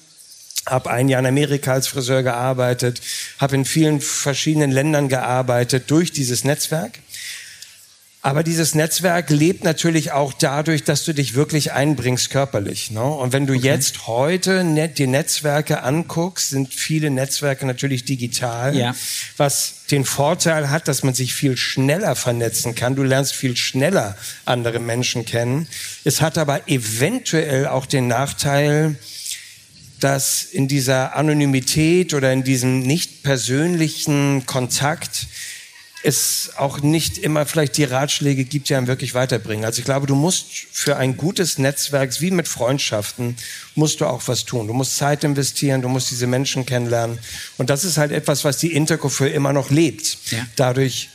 [0.65, 3.01] habe ein Jahr in Amerika als Friseur gearbeitet,
[3.39, 6.99] habe in vielen verschiedenen Ländern gearbeitet durch dieses Netzwerk.
[8.21, 12.91] Aber dieses Netzwerk lebt natürlich auch dadurch, dass du dich wirklich einbringst körperlich.
[12.91, 13.01] Ne?
[13.01, 13.65] Und wenn du okay.
[13.65, 18.93] jetzt heute net, die Netzwerke anguckst, sind viele Netzwerke natürlich digital, ja.
[19.37, 22.97] was den Vorteil hat, dass man sich viel schneller vernetzen kann.
[22.97, 25.69] Du lernst viel schneller andere Menschen kennen.
[26.03, 28.97] Es hat aber eventuell auch den Nachteil,
[30.01, 35.27] dass in dieser Anonymität oder in diesem nicht persönlichen Kontakt
[36.01, 39.65] es auch nicht immer vielleicht die Ratschläge gibt, die einem wirklich weiterbringen.
[39.65, 43.35] Also ich glaube, du musst für ein gutes Netzwerk, wie mit Freundschaften,
[43.75, 44.67] musst du auch was tun.
[44.67, 47.19] Du musst Zeit investieren, du musst diese Menschen kennenlernen.
[47.57, 50.17] Und das ist halt etwas, was die Interco für immer noch lebt.
[50.31, 50.45] Ja.
[50.55, 51.09] Dadurch,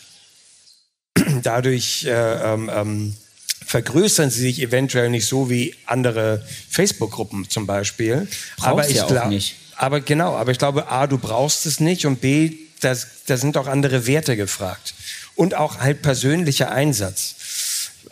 [1.42, 3.16] dadurch äh, ähm, ähm,
[3.64, 8.28] vergrößern sie sich eventuell nicht so wie andere Facebook-Gruppen zum Beispiel.
[8.56, 9.40] Brauchst aber ich ja glaube,
[9.76, 12.52] aber genau, aber ich glaube, a, du brauchst es nicht und b,
[12.84, 12.94] da,
[13.26, 14.94] da sind auch andere Werte gefragt.
[15.34, 17.34] Und auch halt persönlicher Einsatz.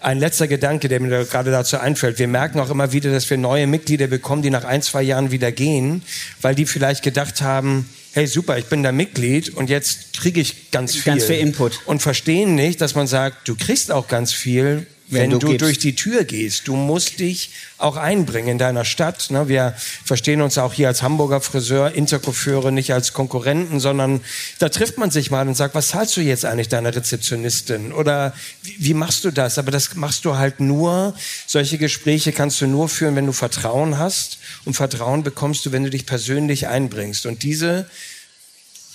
[0.00, 2.18] Ein letzter Gedanke, der mir gerade dazu einfällt.
[2.18, 5.30] Wir merken auch immer wieder, dass wir neue Mitglieder bekommen, die nach ein, zwei Jahren
[5.30, 6.02] wieder gehen,
[6.40, 10.70] weil die vielleicht gedacht haben, hey super, ich bin da Mitglied und jetzt kriege ich
[10.70, 11.04] ganz viel.
[11.04, 11.80] Ganz viel Input.
[11.86, 15.56] Und verstehen nicht, dass man sagt, du kriegst auch ganz viel, wenn, wenn du, du
[15.58, 16.68] durch die Tür gehst.
[16.68, 19.30] Du musst dich auch einbringen in deiner Stadt.
[19.30, 19.48] Ne?
[19.48, 24.20] Wir verstehen uns auch hier als Hamburger Friseur, Intercoiffeure nicht als Konkurrenten, sondern
[24.58, 27.92] da trifft man sich mal und sagt, was zahlst du jetzt eigentlich deiner Rezeptionistin?
[27.92, 29.58] Oder wie, wie machst du das?
[29.58, 31.14] Aber das machst du halt nur,
[31.46, 34.38] solche Gespräche kannst du nur führen, wenn du Vertrauen hast.
[34.64, 37.26] Und Vertrauen bekommst du, wenn du dich persönlich einbringst.
[37.26, 37.86] Und diese,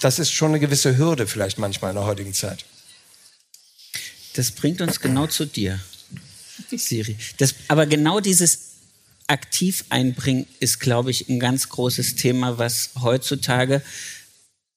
[0.01, 2.65] das ist schon eine gewisse Hürde vielleicht manchmal in der heutigen Zeit.
[4.35, 5.79] Das bringt uns genau zu dir.
[6.71, 7.15] Siri.
[7.37, 8.67] Das, aber genau dieses
[9.27, 13.81] aktiv einbringen ist, glaube ich, ein ganz großes Thema, was heutzutage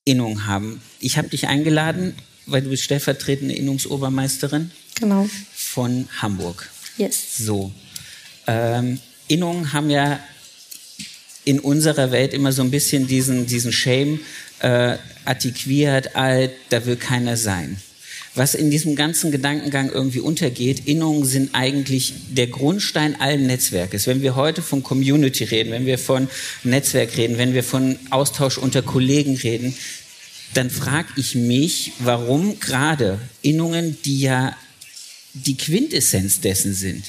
[0.04, 0.82] Innungen haben.
[0.98, 2.14] Ich habe dich eingeladen,
[2.46, 5.28] weil du bist stellvertretende Innungsobermeisterin genau.
[5.54, 6.68] von Hamburg.
[6.96, 7.38] Yes.
[7.38, 7.72] So.
[8.46, 8.98] Ähm,
[9.28, 10.18] Innungen haben ja
[11.44, 14.20] in unserer Welt immer so ein bisschen diesen, diesen Shame
[14.58, 17.80] äh, antiquiert, alt, da will keiner sein.
[18.34, 24.06] Was in diesem ganzen Gedankengang irgendwie untergeht, Innungen sind eigentlich der Grundstein allen Netzwerkes.
[24.06, 26.28] Wenn wir heute von Community reden, wenn wir von
[26.62, 29.74] Netzwerk reden, wenn wir von Austausch unter Kollegen reden,
[30.54, 34.56] dann frage ich mich, warum gerade Innungen, die ja
[35.34, 37.04] die Quintessenz dessen sind,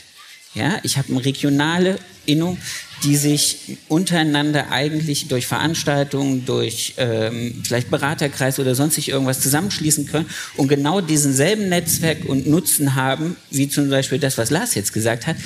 [0.54, 2.58] ja, ich habe eine regionale Innung,
[3.04, 10.30] die sich untereinander eigentlich durch Veranstaltungen, durch ähm, vielleicht Beraterkreis oder sonstig irgendwas zusammenschließen können
[10.58, 14.94] und genau diesen selben Netzwerk und Nutzen haben, wie zum Beispiel das, was Lars jetzt
[14.94, 15.38] gesagt hat,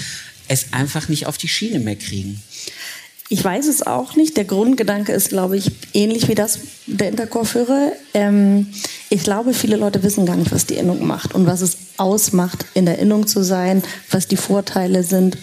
[0.48, 2.42] es einfach nicht auf die Schiene mehr kriegen.
[3.30, 4.38] Ich weiß es auch nicht.
[4.38, 7.92] Der Grundgedanke ist, glaube ich, ähnlich wie das der Intercore-Führer.
[8.14, 8.68] Ähm,
[9.10, 12.66] ich glaube, viele Leute wissen gar nicht, was die Innung macht und was es ausmacht,
[12.74, 15.38] in der Innung zu sein, was die Vorteile sind.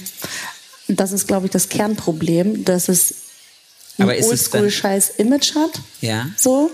[0.88, 3.14] Das ist, glaube ich, das Kernproblem, dass es
[3.98, 5.80] ein oldschool-scheiß Image hat.
[6.00, 6.26] Ja.
[6.36, 6.70] So.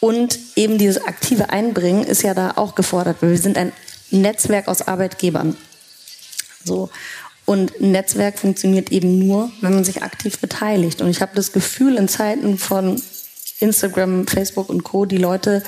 [0.00, 3.72] Und eben dieses aktive Einbringen ist ja da auch gefordert, weil wir sind ein
[4.10, 5.56] Netzwerk aus Arbeitgebern.
[6.64, 6.90] So.
[7.44, 11.00] Und ein Netzwerk funktioniert eben nur, wenn man sich aktiv beteiligt.
[11.00, 13.00] Und ich habe das Gefühl, in Zeiten von
[13.60, 15.62] Instagram, Facebook und Co., die Leute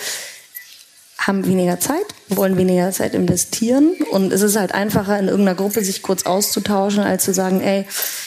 [1.19, 5.85] haben weniger Zeit, wollen weniger Zeit investieren und es ist halt einfacher, in irgendeiner Gruppe
[5.85, 7.87] sich kurz auszutauschen, als zu sagen, ey,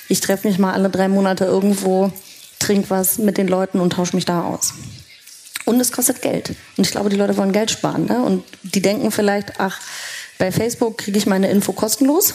[0.10, 2.12] ich treffe mich mal alle drei Monate irgendwo,
[2.60, 4.74] trink was mit den Leuten und tausche mich da aus.
[5.66, 6.50] Und es kostet Geld.
[6.76, 8.06] Und ich glaube, die Leute wollen Geld sparen.
[8.06, 8.22] Ne?
[8.22, 9.80] Und die denken vielleicht, ach,
[10.38, 12.34] bei Facebook kriege ich meine Info kostenlos.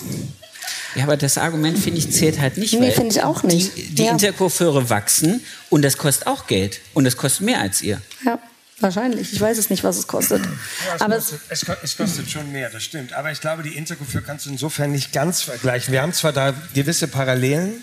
[0.95, 2.73] Ja, aber das Argument, finde ich, zählt halt nicht.
[2.79, 3.77] Nee, finde ich auch nicht.
[3.77, 4.13] Die, die ja.
[4.13, 6.81] Interkurfeure wachsen und das kostet auch Geld.
[6.95, 8.01] Und das kostet mehr als ihr.
[8.25, 8.39] Ja.
[8.81, 9.33] Wahrscheinlich.
[9.33, 10.45] Ich weiß es nicht, was es kostet.
[10.45, 13.15] Ja, es, aber kostet es, es, kostet schon mehr, das stimmt.
[13.15, 15.93] Aber ich glaube, die Interkultur kannst du insofern nicht ganz vergleichen.
[15.93, 17.83] Wir haben zwar da gewisse Parallelen,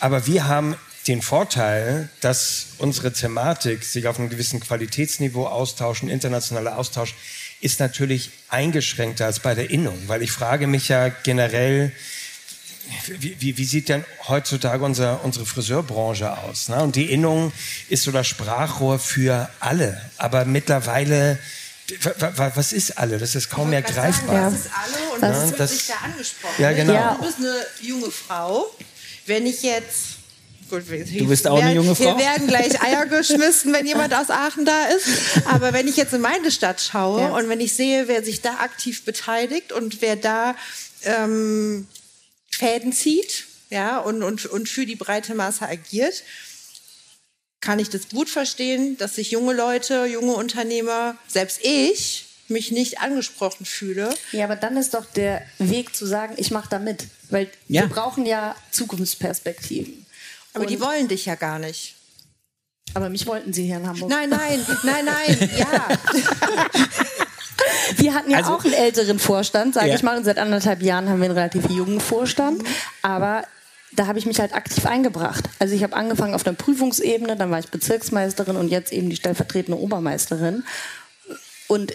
[0.00, 0.74] aber wir haben
[1.06, 7.14] den Vorteil, dass unsere Thematik sich auf einem gewissen Qualitätsniveau austauschen, internationaler Austausch,
[7.60, 9.98] ist natürlich eingeschränkter als bei der Innung.
[10.06, 11.92] Weil ich frage mich ja generell,
[13.06, 16.68] wie, wie, wie, sieht denn heutzutage unser, unsere Friseurbranche aus?
[16.68, 16.82] Ne?
[16.82, 17.52] Und die Innung
[17.88, 20.00] ist so das Sprachrohr für alle.
[20.18, 21.38] Aber mittlerweile,
[22.36, 23.18] was ist alle?
[23.18, 24.50] Das ist kaum mehr greifbar.
[24.50, 26.62] Sagen, das ist alle und das, das wird sich da angesprochen.
[26.62, 26.92] Ja, genau.
[26.92, 27.14] Ja.
[27.14, 28.66] Du bist eine junge Frau.
[29.26, 30.16] Wenn ich jetzt
[30.68, 32.16] Gut, du bist auch eine junge Frau.
[32.16, 35.06] Wir werden gleich Eier geschmissen, wenn jemand aus Aachen da ist.
[35.48, 37.28] Aber wenn ich jetzt in meine Stadt schaue ja.
[37.28, 40.56] und wenn ich sehe, wer sich da aktiv beteiligt und wer da
[41.04, 41.86] ähm,
[42.56, 46.22] Fäden zieht ja, und, und, und für die breite Masse agiert,
[47.60, 53.00] kann ich das gut verstehen, dass sich junge Leute, junge Unternehmer, selbst ich, mich nicht
[53.00, 54.14] angesprochen fühle.
[54.30, 57.08] Ja, aber dann ist doch der Weg zu sagen, ich mache da mit.
[57.28, 57.82] Weil ja.
[57.82, 60.06] wir brauchen ja Zukunftsperspektiven.
[60.54, 61.96] Aber und die wollen dich ja gar nicht.
[62.94, 64.08] Aber mich wollten sie hier in Hamburg.
[64.08, 65.88] Nein, nein, nein, nein, ja.
[67.96, 69.94] Wir hatten ja also, auch einen älteren Vorstand, sage ja.
[69.94, 70.16] ich mal.
[70.16, 72.62] Und seit anderthalb Jahren haben wir einen relativ jungen Vorstand.
[73.02, 73.44] Aber
[73.92, 75.44] da habe ich mich halt aktiv eingebracht.
[75.58, 79.16] Also ich habe angefangen auf der Prüfungsebene, dann war ich Bezirksmeisterin und jetzt eben die
[79.16, 80.64] stellvertretende Obermeisterin.
[81.68, 81.94] Und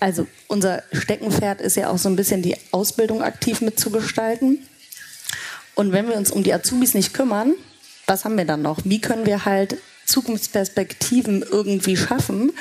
[0.00, 4.66] also unser Steckenpferd ist ja auch so ein bisschen die Ausbildung aktiv mitzugestalten.
[5.74, 7.54] Und wenn wir uns um die Azubis nicht kümmern,
[8.06, 8.78] was haben wir dann noch?
[8.84, 12.52] Wie können wir halt Zukunftsperspektiven irgendwie schaffen,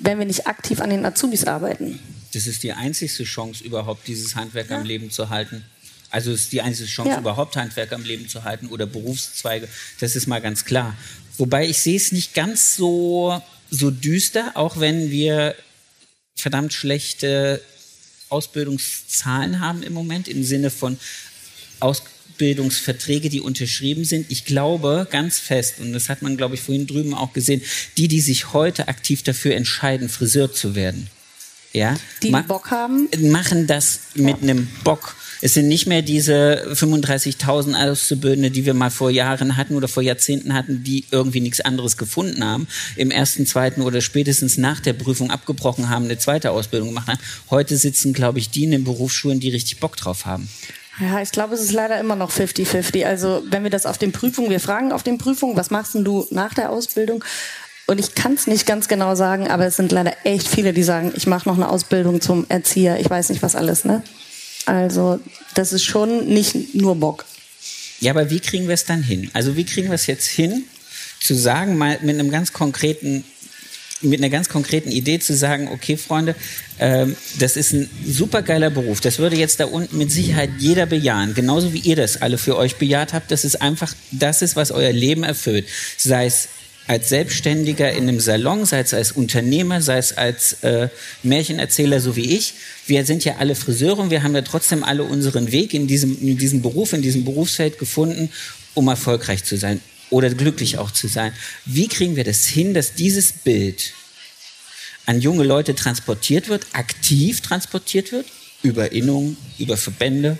[0.00, 1.98] wenn wir nicht aktiv an den Azubis arbeiten.
[2.32, 4.78] Das ist die einzigste Chance, überhaupt dieses Handwerk ja.
[4.78, 5.64] am Leben zu halten.
[6.10, 7.18] Also es ist die einzige Chance, ja.
[7.18, 9.68] überhaupt Handwerk am Leben zu halten oder Berufszweige.
[10.00, 10.96] Das ist mal ganz klar.
[11.36, 15.54] Wobei ich sehe es nicht ganz so, so düster, auch wenn wir
[16.34, 17.60] verdammt schlechte
[18.30, 20.98] Ausbildungszahlen haben im Moment im Sinne von
[21.80, 22.02] Aus
[22.38, 24.26] Ausbildungsverträge, die unterschrieben sind.
[24.30, 27.62] Ich glaube ganz fest, und das hat man, glaube ich, vorhin drüben auch gesehen,
[27.96, 31.08] die, die sich heute aktiv dafür entscheiden, Friseur zu werden,
[31.72, 34.42] ja, die, die Bock haben, machen das mit ja.
[34.42, 35.16] einem Bock.
[35.40, 40.02] Es sind nicht mehr diese 35.000 Auszubildende, die wir mal vor Jahren hatten oder vor
[40.04, 44.92] Jahrzehnten hatten, die irgendwie nichts anderes gefunden haben, im ersten, zweiten oder spätestens nach der
[44.92, 47.20] Prüfung abgebrochen haben, eine zweite Ausbildung gemacht haben.
[47.50, 50.48] Heute sitzen, glaube ich, die in den Berufsschulen, die richtig Bock drauf haben.
[51.00, 53.04] Ja, ich glaube, es ist leider immer noch 50-50.
[53.04, 56.04] Also wenn wir das auf den Prüfungen, wir fragen auf den Prüfungen, was machst denn
[56.04, 57.24] du nach der Ausbildung?
[57.86, 60.82] Und ich kann es nicht ganz genau sagen, aber es sind leider echt viele, die
[60.82, 63.84] sagen, ich mache noch eine Ausbildung zum Erzieher, ich weiß nicht was alles.
[63.84, 64.02] Ne?
[64.66, 65.20] Also
[65.54, 67.24] das ist schon nicht nur Bock.
[68.00, 69.30] Ja, aber wie kriegen wir es dann hin?
[69.32, 70.64] Also wie kriegen wir es jetzt hin,
[71.20, 73.24] zu sagen, mal mit einem ganz konkreten
[74.00, 76.34] mit einer ganz konkreten Idee zu sagen, okay, Freunde,
[76.78, 79.00] ähm, das ist ein supergeiler Beruf.
[79.00, 82.56] Das würde jetzt da unten mit Sicherheit jeder bejahen, genauso wie ihr das alle für
[82.56, 83.30] euch bejaht habt.
[83.30, 85.66] Das ist einfach, das ist, was euer Leben erfüllt.
[85.96, 86.48] Sei es
[86.86, 90.88] als Selbstständiger in einem Salon, sei es als Unternehmer, sei es als äh,
[91.22, 92.54] Märchenerzähler, so wie ich.
[92.86, 96.18] Wir sind ja alle Friseure und wir haben ja trotzdem alle unseren Weg in diesem,
[96.20, 98.30] in diesem Beruf, in diesem Berufsfeld gefunden,
[98.72, 101.32] um erfolgreich zu sein oder glücklich auch zu sein.
[101.64, 103.92] Wie kriegen wir das hin, dass dieses Bild
[105.06, 108.26] an junge Leute transportiert wird, aktiv transportiert wird,
[108.62, 110.38] über Innungen, über Verbände,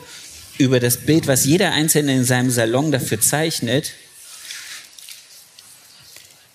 [0.58, 3.92] über das Bild, was jeder Einzelne in seinem Salon dafür zeichnet,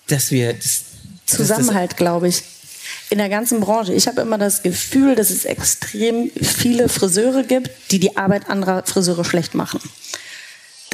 [0.06, 0.84] dass wir das,
[1.26, 2.42] Zusammenhalt, glaube ich.
[3.10, 3.92] In der ganzen Branche.
[3.94, 8.84] Ich habe immer das Gefühl, dass es extrem viele Friseure gibt, die die Arbeit anderer
[8.84, 9.80] Friseure schlecht machen.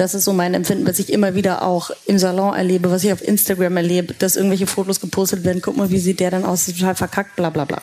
[0.01, 3.13] Das ist so mein Empfinden, was ich immer wieder auch im Salon erlebe, was ich
[3.13, 5.61] auf Instagram erlebe, dass irgendwelche Fotos gepostet werden.
[5.61, 6.65] Guck mal, wie sieht der denn aus?
[6.65, 7.83] Total verkackt, bla bla bla.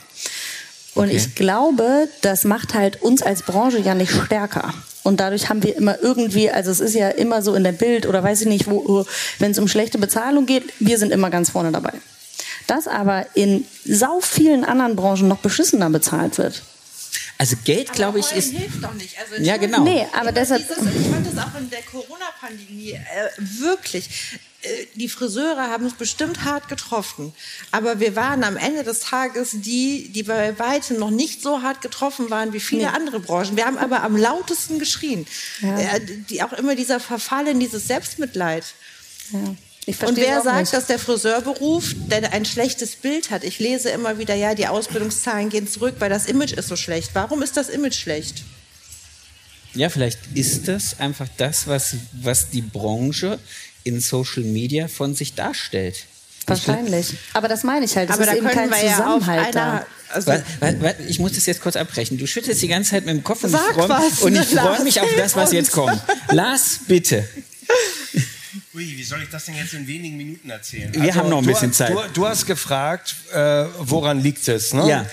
[0.96, 1.16] Und okay.
[1.16, 4.74] ich glaube, das macht halt uns als Branche ja nicht stärker.
[5.04, 8.08] Und dadurch haben wir immer irgendwie, also es ist ja immer so in der Bild
[8.08, 9.06] oder weiß ich nicht, wo,
[9.38, 11.94] wenn es um schlechte Bezahlung geht, wir sind immer ganz vorne dabei.
[12.66, 16.64] Dass aber in sau vielen anderen Branchen noch beschissener bezahlt wird.
[17.38, 18.52] Also Geld, glaube ich, ist.
[18.52, 19.16] hilft doch nicht.
[19.20, 19.84] Also ja, genau.
[19.84, 20.68] Nee, aber deshalb.
[20.68, 23.00] Dieses, ich fand das auch in der Corona-Pandemie äh,
[23.38, 24.10] wirklich.
[24.62, 27.34] Äh, die Friseure haben es bestimmt hart getroffen.
[27.72, 31.82] Aber wir waren am Ende des Tages die, die bei weitem noch nicht so hart
[31.82, 32.92] getroffen waren wie viele nee.
[32.96, 33.56] andere Branchen.
[33.56, 35.28] Wir haben aber am lautesten geschrien.
[35.62, 35.78] Ja.
[35.78, 38.66] Äh, die, auch immer dieser Verfall in dieses Selbstmitleid.
[39.32, 39.56] Ja.
[39.88, 40.74] Und wer sagt, nicht.
[40.74, 43.46] dass der Friseurberuf der ein schlechtes Bild hat?
[43.46, 47.12] Ich lese immer wieder, ja, die Ausbildungszahlen gehen zurück, weil das Image ist so schlecht.
[47.14, 48.44] Warum ist das Image schlecht?
[49.74, 53.40] Ja, vielleicht ist das einfach das, was, was die Branche
[53.84, 56.06] in Social Media von sich darstellt.
[56.48, 57.14] Wahrscheinlich.
[57.34, 58.10] Aber das meine ich halt.
[58.10, 61.62] Das Aber ist da eben kein Zusammenhalt ja also warte, warte, ich muss das jetzt
[61.62, 62.18] kurz abbrechen.
[62.18, 65.10] Du schüttelst die ganze Zeit mit dem Kopf und Sag ich freue freu mich auf
[65.18, 66.02] das, was jetzt kommt.
[66.32, 67.28] Lars, bitte.
[68.78, 70.94] Ui, wie soll ich das denn jetzt in wenigen Minuten erzählen?
[70.94, 71.90] Wir also, haben noch ein bisschen Zeit.
[71.90, 74.72] Du, du hast gefragt, äh, woran liegt es?
[74.72, 74.88] Ne?
[74.88, 75.06] Ja.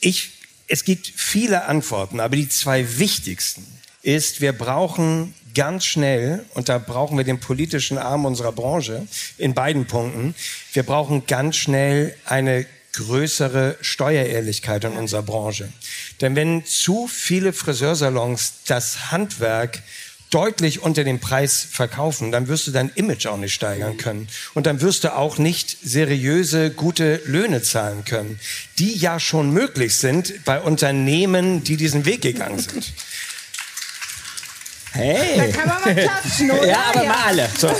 [0.00, 0.30] Ich,
[0.66, 3.64] es gibt viele Antworten, aber die zwei wichtigsten
[4.02, 9.06] ist, wir brauchen ganz schnell, und da brauchen wir den politischen Arm unserer Branche
[9.36, 10.34] in beiden Punkten,
[10.72, 15.72] wir brauchen ganz schnell eine größere Steuerehrlichkeit in unserer Branche.
[16.20, 19.84] Denn wenn zu viele Friseursalons das Handwerk
[20.30, 24.28] deutlich unter dem Preis verkaufen, dann wirst du dein Image auch nicht steigern können.
[24.54, 28.38] Und dann wirst du auch nicht seriöse, gute Löhne zahlen können,
[28.78, 32.92] die ja schon möglich sind bei Unternehmen, die diesen Weg gegangen sind.
[34.92, 35.36] Hey.
[35.36, 36.66] Da kann man mal klatschen, oder?
[36.68, 37.08] Ja, aber ja.
[37.08, 37.48] mal alle.
[37.56, 37.68] So.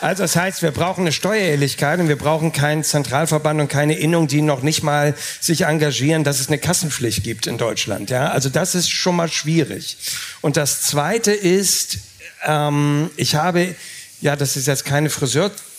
[0.00, 4.26] Also das heißt, wir brauchen eine Steuerehrlichkeit und wir brauchen keinen Zentralverband und keine Innung,
[4.26, 8.10] die noch nicht mal sich engagieren, dass es eine Kassenpflicht gibt in Deutschland.
[8.10, 9.96] Ja, also das ist schon mal schwierig.
[10.40, 11.98] Und das Zweite ist,
[12.44, 13.76] ähm, ich habe
[14.22, 15.10] ja, das ist jetzt keine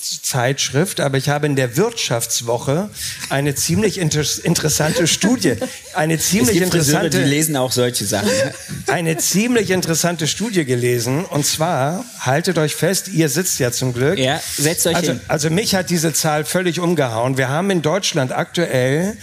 [0.04, 2.90] Friseurzeitschrift, aber ich habe in der Wirtschaftswoche
[3.30, 5.56] eine ziemlich inter interessante Studie,
[5.94, 8.30] eine ziemlich interessante, Friseure, die lesen auch solche Sachen.
[8.88, 11.24] eine ziemlich interessante Studie gelesen.
[11.26, 14.18] Und zwar haltet euch fest, ihr sitzt ja zum Glück.
[14.18, 15.22] Ja, setzt euch also, hin.
[15.28, 17.38] Also mich hat diese Zahl völlig umgehauen.
[17.38, 19.18] Wir haben in Deutschland aktuell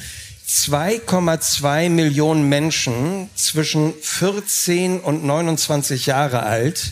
[0.48, 6.90] 2,2 Millionen Menschen zwischen 14 und 29 Jahre alt,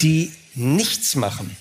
[0.00, 1.56] die nichts machen,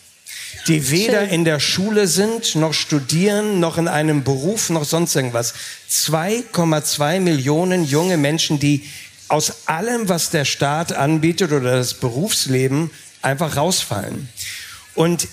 [0.68, 5.54] die weder in der Schule sind, noch studieren, noch in einem Beruf, noch sonst irgendwas.
[5.90, 8.90] 2,2 Millionen junge Menschen, die
[9.28, 14.30] aus allem, was der Staat anbietet oder das Berufsleben, einfach rausfallen.
[14.96, 15.28] Und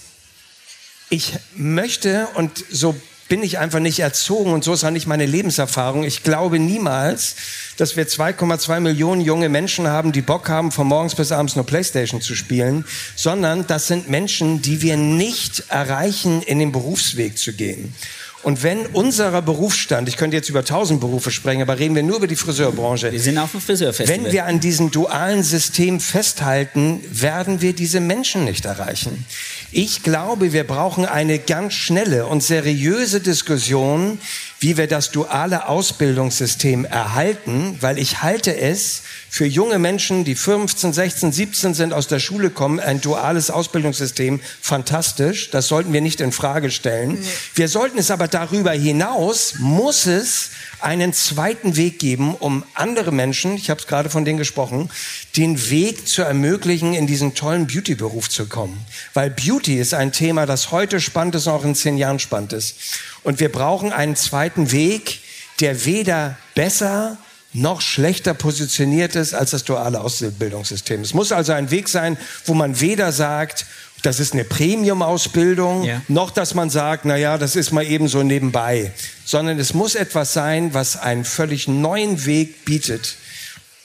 [1.10, 2.94] ich möchte, und so
[3.30, 6.02] bin ich einfach nicht erzogen und so ist auch nicht meine Lebenserfahrung.
[6.02, 7.36] Ich glaube niemals,
[7.76, 11.64] dass wir 2,2 Millionen junge Menschen haben, die Bock haben, von morgens bis abends nur
[11.64, 17.52] Playstation zu spielen, sondern das sind Menschen, die wir nicht erreichen, in den Berufsweg zu
[17.52, 17.94] gehen.
[18.42, 22.16] Und wenn unserer Berufsstand, ich könnte jetzt über tausend Berufe sprechen, aber reden wir nur
[22.16, 23.12] über die Friseurbranche.
[23.12, 24.24] Wir sind auf dem Friseurfestival.
[24.24, 29.26] Wenn wir an diesem dualen System festhalten, werden wir diese Menschen nicht erreichen.
[29.72, 34.18] Ich glaube, wir brauchen eine ganz schnelle und seriöse Diskussion,
[34.58, 40.92] wie wir das duale Ausbildungssystem erhalten, weil ich halte es für junge Menschen, die 15,
[40.92, 45.50] 16, 17 sind, aus der Schule kommen, ein duales Ausbildungssystem fantastisch.
[45.50, 47.16] Das sollten wir nicht in Frage stellen.
[47.54, 53.54] Wir sollten es aber darüber hinaus, muss es einen zweiten Weg geben, um andere Menschen,
[53.54, 54.90] ich habe es gerade von denen gesprochen,
[55.36, 58.84] den Weg zu ermöglichen, in diesen tollen Beauty-Beruf zu kommen.
[59.14, 62.52] Weil Beauty ist ein Thema, das heute spannend ist und auch in zehn Jahren spannend
[62.52, 62.74] ist.
[63.22, 65.20] Und wir brauchen einen zweiten Weg,
[65.60, 67.16] der weder besser
[67.52, 71.00] noch schlechter positioniert ist als das duale Ausbildungssystem.
[71.00, 73.66] Es muss also ein Weg sein, wo man weder sagt,
[74.02, 76.00] das ist eine Premium-Ausbildung, ja.
[76.08, 78.92] noch dass man sagt, na ja, das ist mal eben so nebenbei,
[79.24, 83.16] sondern es muss etwas sein, was einen völlig neuen Weg bietet.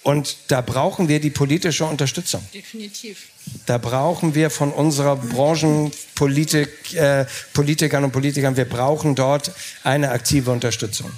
[0.03, 2.45] Und da brauchen wir die politische Unterstützung.
[2.53, 3.29] Definitiv.
[3.65, 9.51] Da brauchen wir von unserer Branchenpolitik, äh, Politikern und Politikern, wir brauchen dort
[9.83, 11.09] eine aktive Unterstützung.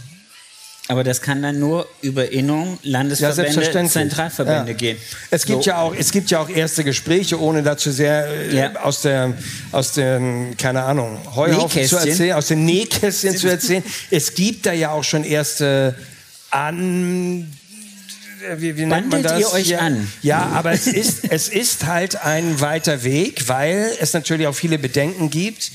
[0.89, 4.77] Aber das kann dann nur über Innung, Landesverbände, ja, Zentralverbände ja.
[4.77, 4.97] gehen.
[5.29, 5.69] Es gibt so.
[5.69, 8.75] ja auch, es gibt ja auch erste Gespräche, ohne dazu sehr äh, ja.
[8.81, 9.33] aus der,
[9.73, 13.83] aus dem, keine Ahnung, Heuhaufen zu erzählen, aus den Nähkästchen zu erzählen.
[14.11, 15.95] Es gibt da ja auch schon erste
[16.49, 17.51] an
[18.57, 19.39] wie, wie nennt man das?
[19.39, 20.11] ihr euch ja, an?
[20.21, 24.77] Ja, aber es ist, es ist halt ein weiter Weg, weil es natürlich auch viele
[24.77, 25.71] Bedenken gibt.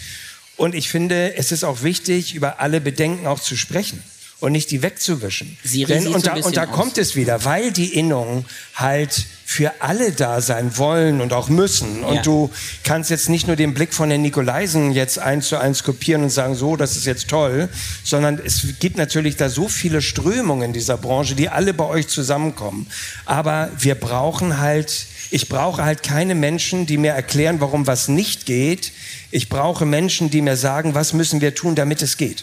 [0.56, 4.02] Und ich finde, es ist auch wichtig, über alle Bedenken auch zu sprechen
[4.42, 5.56] und nicht die wegzuwischen.
[5.62, 10.10] Sie Denn, und da, und da kommt es wieder, weil die Innungen halt für alle
[10.10, 12.02] da sein wollen und auch müssen.
[12.02, 12.22] Und ja.
[12.22, 12.50] du
[12.82, 16.30] kannst jetzt nicht nur den Blick von den Nikolaisen jetzt eins zu eins kopieren und
[16.30, 17.68] sagen, so, das ist jetzt toll,
[18.02, 22.08] sondern es gibt natürlich da so viele Strömungen in dieser Branche, die alle bei euch
[22.08, 22.88] zusammenkommen.
[23.24, 28.44] Aber wir brauchen halt, ich brauche halt keine Menschen, die mir erklären, warum was nicht
[28.44, 28.90] geht.
[29.30, 32.42] Ich brauche Menschen, die mir sagen, was müssen wir tun, damit es geht.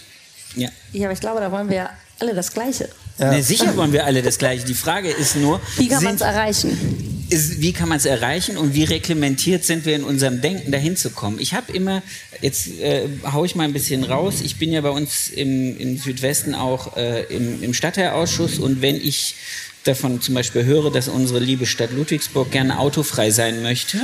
[0.55, 0.69] Ja.
[0.93, 2.89] ja, aber ich glaube, da wollen wir alle das Gleiche.
[3.17, 3.31] Ja.
[3.31, 4.65] Nee, sicher wollen wir alle das Gleiche.
[4.65, 7.25] Die Frage ist nur, wie kann man es erreichen?
[7.29, 10.95] Ist, wie kann man es erreichen und wie reglementiert sind wir in unserem Denken, dahin
[10.95, 11.39] zu kommen?
[11.39, 12.01] Ich habe immer,
[12.41, 15.97] jetzt äh, haue ich mal ein bisschen raus, ich bin ja bei uns im, im
[15.97, 19.35] Südwesten auch äh, im, im Stadtteilausschuss und wenn ich
[19.83, 23.97] davon zum Beispiel höre, dass unsere liebe Stadt Ludwigsburg gerne autofrei sein möchte,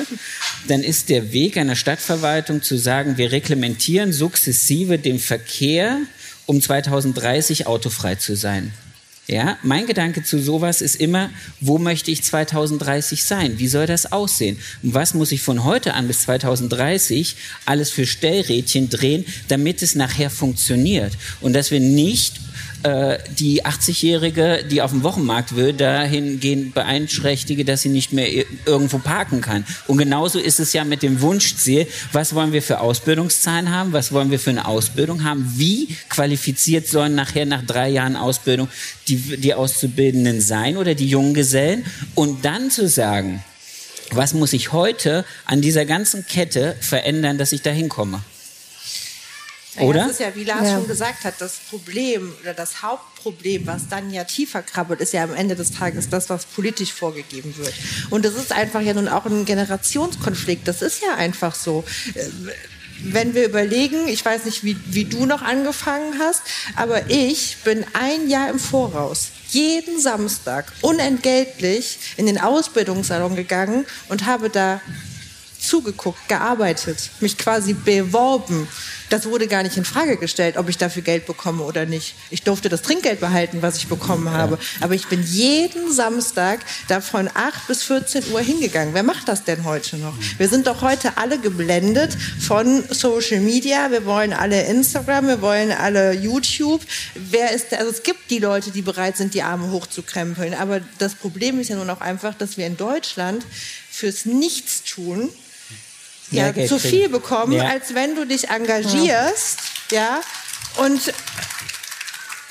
[0.68, 6.00] dann ist der Weg einer Stadtverwaltung zu sagen, wir reglementieren sukzessive den Verkehr
[6.46, 8.72] um 2030 autofrei zu sein.
[9.28, 13.58] Ja, mein Gedanke zu sowas ist immer, wo möchte ich 2030 sein?
[13.58, 14.60] Wie soll das aussehen?
[14.84, 19.96] Und was muss ich von heute an bis 2030 alles für Stellrädchen drehen, damit es
[19.96, 21.14] nachher funktioniert?
[21.42, 22.40] Und dass wir nicht
[22.84, 28.28] äh, die 80-Jährige, die auf dem Wochenmarkt will, dahingehend beeinträchtige, dass sie nicht mehr
[28.66, 29.66] irgendwo parken kann.
[29.88, 34.12] Und genauso ist es ja mit dem Wunschziel, was wollen wir für Ausbildungszahlen haben, was
[34.12, 38.68] wollen wir für eine Ausbildung haben, wie qualifiziert sollen nachher nach drei Jahren Ausbildung
[39.08, 43.44] die, die Auszubildenden sein oder die jungen Gesellen und dann zu sagen,
[44.12, 48.22] was muss ich heute an dieser ganzen Kette verändern, dass ich da hinkomme?
[49.80, 50.04] Oder?
[50.04, 50.76] Das ist ja, wie Lars ja.
[50.76, 55.24] schon gesagt hat, das Problem oder das Hauptproblem, was dann ja tiefer krabbelt, ist ja
[55.24, 57.74] am Ende des Tages das, was politisch vorgegeben wird.
[58.10, 60.68] Und das ist einfach ja nun auch ein Generationskonflikt.
[60.68, 61.84] Das ist ja einfach so
[62.14, 62.24] äh,
[63.04, 66.42] wenn wir überlegen, ich weiß nicht, wie, wie du noch angefangen hast,
[66.76, 74.26] aber ich bin ein Jahr im Voraus jeden Samstag unentgeltlich in den Ausbildungssalon gegangen und
[74.26, 74.82] habe da
[75.60, 78.68] zugeguckt, gearbeitet, mich quasi beworben.
[79.10, 82.16] Das wurde gar nicht in Frage gestellt, ob ich dafür Geld bekomme oder nicht.
[82.30, 84.58] Ich durfte das Trinkgeld behalten, was ich bekommen habe.
[84.82, 88.94] Aber ich bin jeden Samstag da von 8 bis 14 Uhr hingegangen.
[88.94, 90.16] Wer macht das denn heute noch?
[90.38, 93.92] Wir sind doch heute alle geblendet von Social Media.
[93.92, 96.82] Wir wollen alle Instagram, wir wollen alle YouTube.
[97.14, 100.54] Wer ist, also es gibt die Leute, die bereit sind, die Arme hochzukrempeln.
[100.56, 103.46] Aber das Problem ist ja nur noch einfach, dass wir in Deutschland
[103.90, 105.30] fürs Nichtstun
[106.32, 107.66] ja, Geld zu viel bekommen, ja.
[107.66, 109.60] als wenn du dich engagierst,
[109.92, 109.98] ja.
[109.98, 110.22] ja.
[110.84, 111.14] Und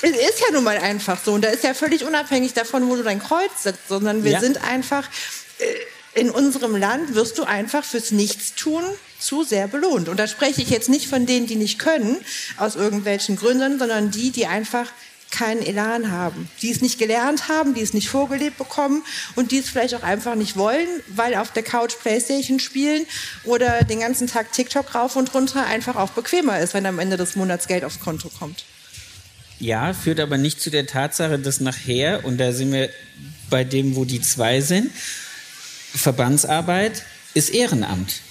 [0.01, 1.33] es ist ja nun mal einfach so.
[1.33, 4.39] Und da ist ja völlig unabhängig davon, wo du dein Kreuz setzt, sondern wir ja.
[4.39, 5.07] sind einfach,
[5.59, 8.83] äh, in unserem Land wirst du einfach fürs Nichtstun
[9.19, 10.07] zu sehr belohnt.
[10.07, 12.17] Und da spreche ich jetzt nicht von denen, die nicht können,
[12.57, 14.87] aus irgendwelchen Gründen, sondern die, die einfach
[15.31, 19.03] keinen Elan haben, die es nicht gelernt haben, die es nicht vorgelebt bekommen
[19.35, 23.05] und die es vielleicht auch einfach nicht wollen, weil auf der Couch Playstation spielen
[23.43, 27.17] oder den ganzen Tag TikTok rauf und runter einfach auch bequemer ist, wenn am Ende
[27.17, 28.63] des Monats Geld aufs Konto kommt.
[29.59, 32.89] Ja, führt aber nicht zu der Tatsache, dass nachher, und da sind wir
[33.49, 34.91] bei dem, wo die zwei sind,
[35.93, 38.21] Verbandsarbeit ist Ehrenamt.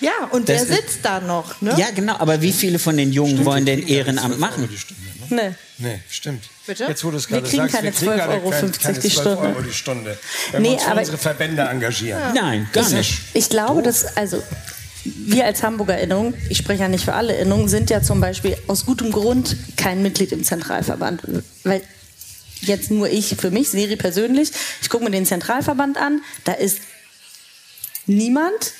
[0.00, 1.60] Ja, und das wer sitzt da noch?
[1.60, 1.74] Ne?
[1.76, 4.68] Ja, genau, aber wie viele von den Jungen Stimmt, wollen denn Ehrenamt machen?
[5.28, 5.36] Ne?
[5.36, 5.54] Nee.
[5.80, 6.44] Nee, stimmt.
[6.66, 6.84] Bitte?
[6.84, 8.72] Jetzt, wo du es Wir gerade kriegen sagst, keine wir kriegen 12,50 keine, Euro keine,
[8.72, 9.40] keine die 12 Stunde.
[9.48, 10.18] Euro die Stunde.
[10.52, 12.34] Wenn Nee, wir uns für aber- unsere Verbände engagieren.
[12.34, 13.18] Nein, gar Das nicht.
[13.34, 14.42] Ich glaube, dass, also,
[15.04, 18.56] wir als Hamburger Innung, ich spreche ja nicht für alle Innungen, sind ja zum Beispiel
[18.66, 21.22] aus gutem Grund kein Mitglied im Zentralverband.
[21.64, 21.80] Weil
[22.60, 24.50] jetzt nur ich für mich, Siri persönlich,
[24.82, 26.80] ich gucke mir den Zentralverband an, da ist
[28.06, 28.74] niemand,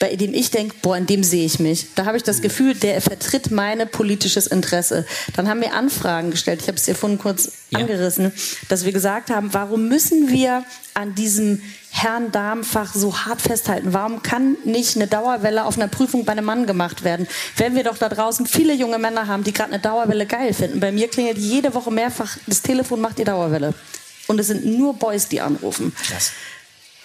[0.00, 1.86] bei dem ich denke, boah, in dem sehe ich mich.
[1.94, 5.06] Da habe ich das Gefühl, der vertritt mein politisches Interesse.
[5.36, 7.78] Dann haben wir Anfragen gestellt, ich habe es dir vorhin kurz Ja.
[7.78, 8.32] angerissen,
[8.68, 10.64] dass wir gesagt haben, warum müssen wir
[10.94, 13.92] an diesem Herrn-Darm-Fach so hart festhalten?
[13.92, 17.26] Warum kann nicht eine Dauerwelle auf einer Prüfung bei einem Mann gemacht werden?
[17.56, 20.80] Wenn wir doch da draußen viele junge Männer haben, die gerade eine Dauerwelle geil finden.
[20.80, 23.74] Bei mir klingelt jede Woche mehrfach, das Telefon macht die Dauerwelle.
[24.26, 25.94] Und es sind nur Boys, die anrufen.
[26.08, 26.32] Krass.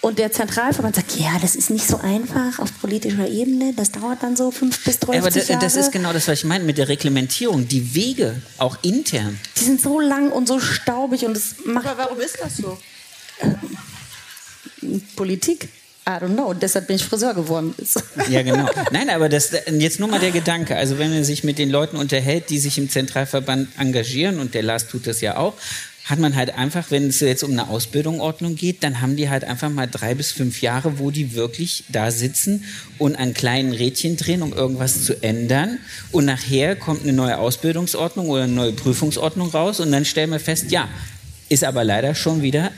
[0.02, 4.22] Und der Zentralverband sagt, ja, das ist nicht so einfach auf politischer Ebene, das dauert
[4.22, 5.62] dann so fünf bis 30 Ja, aber das, Jahre.
[5.62, 7.68] das ist genau das, was ich meine mit der Reglementierung.
[7.68, 9.38] Die Wege, auch intern.
[9.58, 12.78] Die sind so lang und so staubig und es macht Aber warum ist das so?
[15.16, 15.68] Politik.
[16.08, 16.54] I don't know.
[16.54, 17.74] Deshalb bin ich Friseur geworden.
[18.30, 18.68] Ja, genau.
[18.90, 20.76] Nein, aber das, jetzt nur mal der Gedanke.
[20.76, 24.62] Also wenn man sich mit den Leuten unterhält, die sich im Zentralverband engagieren, und der
[24.62, 25.54] Lars tut das ja auch,
[26.04, 29.44] hat man halt einfach, wenn es jetzt um eine Ausbildungsordnung geht, dann haben die halt
[29.44, 32.64] einfach mal drei bis fünf Jahre, wo die wirklich da sitzen
[32.98, 35.78] und an kleinen Rädchen drehen, um irgendwas zu ändern.
[36.10, 40.40] Und nachher kommt eine neue Ausbildungsordnung oder eine neue Prüfungsordnung raus und dann stellen wir
[40.40, 40.88] fest, ja,
[41.48, 42.72] ist aber leider schon wieder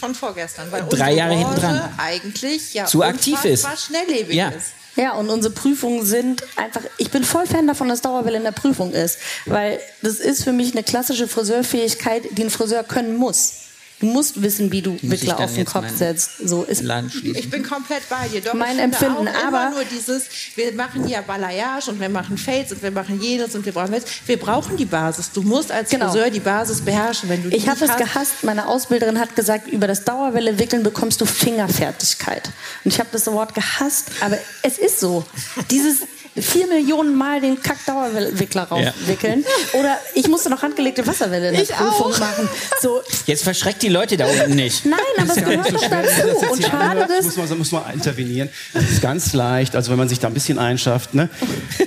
[0.00, 1.80] Von vorgestern, weil Drei Jahre hinten dran.
[1.98, 3.66] eigentlich ja Zu aktiv ist.
[3.86, 4.48] schnelllebig Ja.
[4.48, 4.72] ist.
[4.96, 8.52] Ja, und unsere Prüfungen sind einfach, ich bin voll Fan davon, dass Dauerwelle in der
[8.52, 9.18] Prüfung ist.
[9.46, 13.63] Weil das ist für mich eine klassische Friseurfähigkeit, die ein Friseur können muss.
[14.04, 16.32] Du musst wissen, wie du Wickler auf den Kopf setzt.
[16.46, 16.82] So ist.
[17.22, 18.42] Ich bin komplett bei dir.
[18.42, 20.24] Doch, Mein Empfinden, auch aber- immer nur dieses,
[20.56, 23.92] wir machen ja Balayage und wir machen Fades und wir machen jenes und wir brauchen
[23.92, 24.02] das.
[24.26, 25.30] Wir brauchen die Basis.
[25.32, 26.10] Du musst als Genau.
[26.10, 27.30] Friseur die Basis beherrschen.
[27.30, 28.42] Wenn du die Ich habe es gehasst.
[28.44, 32.50] Meine Ausbilderin hat gesagt, über das Dauerwelle wickeln bekommst du Fingerfertigkeit.
[32.84, 35.24] Und ich habe das Wort gehasst, aber es ist so.
[35.70, 36.00] Dieses
[36.36, 39.44] vier Millionen Mal den Kack-Dauerwickler rauswickeln.
[39.74, 42.18] Oder ich musste noch handgelegte Wasserwelle in der Ich Prüfung auch.
[42.18, 42.48] machen.
[42.80, 44.84] So, Jetzt verschreckt die Leute da unten nicht.
[44.84, 46.52] nein, aber es gehört doch dazu.
[46.52, 48.48] Und schade, dass muss man, muss man intervenieren.
[48.72, 51.14] Das ist ganz leicht, also wenn man sich da ein bisschen einschafft.
[51.14, 51.28] Ne?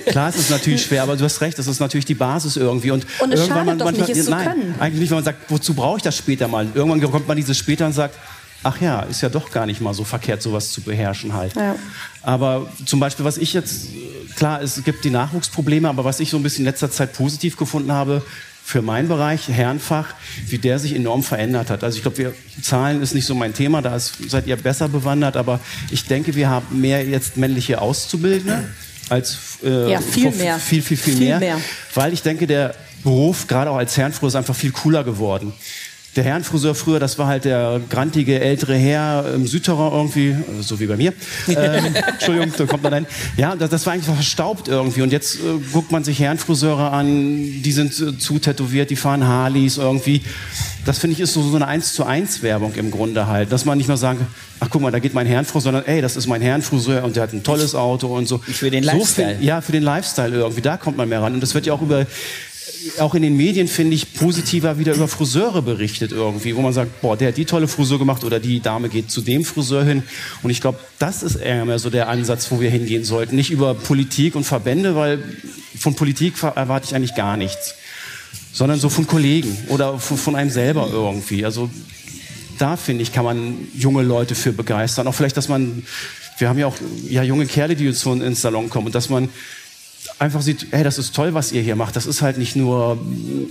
[0.06, 2.90] Klar, es ist natürlich schwer, aber du hast recht, das ist natürlich die Basis irgendwie.
[2.90, 4.74] Und, Und es irgendwann schadet doch nicht, es zu nein, können.
[4.78, 6.66] eigentlich nicht, wenn man sagt, wozu brauche ich das später mal?
[6.74, 8.14] Irgendwann kommt man dieses später und sagt,
[8.62, 11.54] ach ja, ist ja doch gar nicht mal so verkehrt, sowas zu beherrschen halt.
[11.54, 11.76] Ja.
[12.22, 13.86] Aber zum Beispiel, was ich jetzt,
[14.38, 17.56] klar, es gibt die Nachwuchsprobleme, aber was ich so ein bisschen in letzter Zeit positiv
[17.56, 18.22] gefunden habe,
[18.68, 20.08] für meinen Bereich, Herrenfach,
[20.46, 21.82] wie der sich enorm verändert hat.
[21.82, 24.88] Also ich glaube, wir Zahlen ist nicht so mein Thema, da ist, seid ihr besser
[24.88, 25.58] bewandert, aber
[25.90, 28.68] ich denke, wir haben mehr jetzt männliche Auszubildende
[29.08, 30.58] als äh, Ja, viel mehr.
[30.58, 31.60] Viel, viel, viel, Viel mehr, mehr.
[31.94, 35.54] Weil ich denke, der Beruf, gerade auch als Herrenfriseur, ist einfach viel cooler geworden.
[36.16, 40.80] Der Herrenfriseur früher, das war halt der grantige ältere Herr im Südterrain irgendwie, äh, so
[40.80, 41.12] wie bei mir.
[41.48, 43.06] Ähm, Entschuldigung, da kommt man dann.
[43.36, 45.02] Ja, das, das war eigentlich verstaubt irgendwie.
[45.02, 45.40] Und jetzt äh,
[45.72, 50.22] guckt man sich Herrenfriseure an, die sind äh, zu tätowiert, die fahren Harleys irgendwie.
[50.84, 53.52] Das finde ich ist so, so eine 1 zu 1 Werbung im Grunde halt.
[53.52, 54.26] Dass man nicht mehr sagen,
[54.60, 57.24] ach guck mal, da geht mein Herrenfriseur, sondern ey, das ist mein Herrenfriseur und der
[57.24, 58.38] hat ein tolles Auto und so.
[58.38, 59.34] Für den So Lifestyle.
[59.34, 60.62] find- ja, für den Lifestyle irgendwie.
[60.62, 61.34] Da kommt man mehr ran.
[61.34, 62.06] Und das wird ja auch über
[62.98, 67.00] auch in den Medien finde ich positiver wieder über Friseure berichtet irgendwie, wo man sagt,
[67.00, 70.02] boah, der hat die tolle Frisur gemacht oder die Dame geht zu dem Friseur hin.
[70.42, 73.36] Und ich glaube, das ist eher mehr so der Ansatz, wo wir hingehen sollten.
[73.36, 75.22] Nicht über Politik und Verbände, weil
[75.78, 77.74] von Politik erwarte ich eigentlich gar nichts,
[78.52, 81.44] sondern so von Kollegen oder von, einem selber irgendwie.
[81.44, 81.70] Also
[82.58, 85.06] da finde ich, kann man junge Leute für begeistern.
[85.06, 85.84] Auch vielleicht, dass man,
[86.38, 86.76] wir haben ja auch
[87.08, 89.28] ja, junge Kerle, die jetzt so ins Salon kommen und dass man
[90.18, 91.96] einfach sieht, hey, das ist toll, was ihr hier macht.
[91.96, 92.98] Das ist halt nicht nur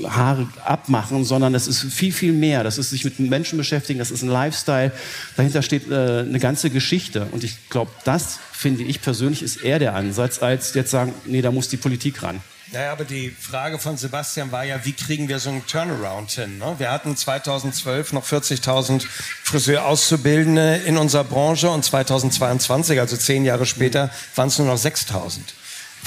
[0.07, 2.63] Haare abmachen, sondern das ist viel, viel mehr.
[2.63, 4.91] Das ist sich mit Menschen beschäftigen, das ist ein Lifestyle.
[5.35, 7.27] Dahinter steht äh, eine ganze Geschichte.
[7.31, 11.41] Und ich glaube, das finde ich persönlich ist eher der Ansatz, als jetzt sagen, nee,
[11.41, 12.41] da muss die Politik ran.
[12.73, 16.57] Naja, aber die Frage von Sebastian war ja, wie kriegen wir so einen Turnaround hin?
[16.57, 16.75] Ne?
[16.79, 19.05] Wir hatten 2012 noch 40.000
[19.43, 25.39] Friseurauszubildende in unserer Branche und 2022, also zehn Jahre später, waren es nur noch 6.000.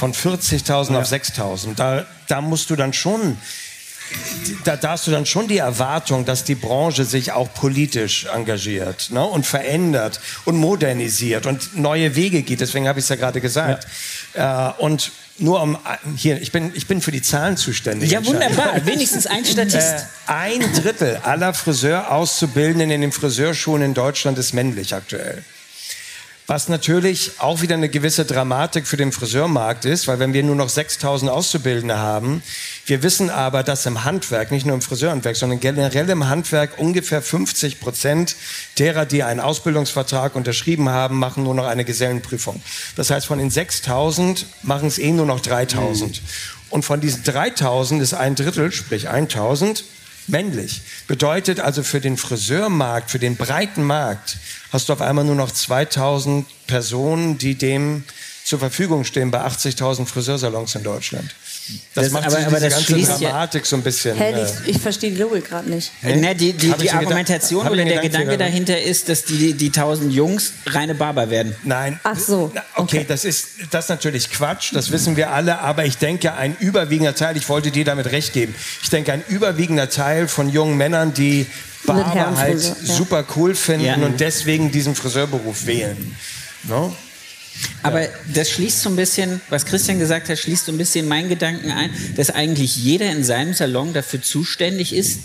[0.00, 1.74] Von 40.000 auf 6.000.
[1.76, 3.36] Da, da musst du dann schon
[4.64, 9.10] da, da hast du dann schon die Erwartung, dass die Branche sich auch politisch engagiert
[9.10, 9.22] ne?
[9.22, 12.60] und verändert und modernisiert und neue Wege geht.
[12.60, 13.86] Deswegen habe ich es ja gerade gesagt.
[14.32, 15.78] Äh, und nur um
[16.16, 18.10] hier, ich bin, ich bin für die Zahlen zuständig.
[18.10, 18.84] Ja, wunderbar.
[18.86, 19.76] Wenigstens ein Statist.
[19.76, 25.44] Äh, ein Drittel aller Friseurauszubildenden in den Friseurschulen in Deutschland ist männlich aktuell.
[26.50, 30.56] Was natürlich auch wieder eine gewisse Dramatik für den Friseurmarkt ist, weil wenn wir nur
[30.56, 32.42] noch 6000 Auszubildende haben,
[32.86, 37.22] wir wissen aber, dass im Handwerk, nicht nur im Friseurhandwerk, sondern generell im Handwerk ungefähr
[37.22, 38.34] 50 Prozent
[38.80, 42.60] derer, die einen Ausbildungsvertrag unterschrieben haben, machen nur noch eine Gesellenprüfung.
[42.96, 46.20] Das heißt, von den 6000 machen es eh nur noch 3000.
[46.20, 46.26] Mhm.
[46.70, 49.84] Und von diesen 3000 ist ein Drittel, sprich 1000,
[50.30, 50.82] männlich.
[51.06, 54.36] Bedeutet also für den Friseurmarkt, für den breiten Markt,
[54.72, 58.04] hast du auf einmal nur noch 2000 Personen, die dem
[58.44, 61.34] zur Verfügung stehen bei 80.000 Friseursalons in Deutschland.
[61.94, 64.16] Das, das macht aber, aber das ganze Dramatik ja, so ein bisschen.
[64.16, 65.90] Hä, äh, ich, ich verstehe die Logik gerade nicht.
[66.02, 70.12] Äh, ne, die die, die Argumentation oder der Gedanke dahinter ist, dass die, die tausend
[70.12, 71.54] Jungs reine Barber werden.
[71.64, 71.98] Nein.
[72.04, 72.52] Ach so.
[72.74, 76.34] Okay, okay, das ist das ist natürlich Quatsch, das wissen wir alle, aber ich denke,
[76.34, 80.48] ein überwiegender Teil, ich wollte dir damit recht geben, ich denke, ein überwiegender Teil von
[80.48, 81.46] jungen Männern, die
[81.86, 82.74] Barber halt ja.
[82.82, 83.94] super cool finden ja.
[83.96, 86.16] und deswegen diesen Friseurberuf wählen.
[86.64, 86.94] No?
[87.82, 91.28] Aber das schließt so ein bisschen, was Christian gesagt hat, schließt so ein bisschen meinen
[91.28, 95.20] Gedanken ein, dass eigentlich jeder in seinem Salon dafür zuständig ist,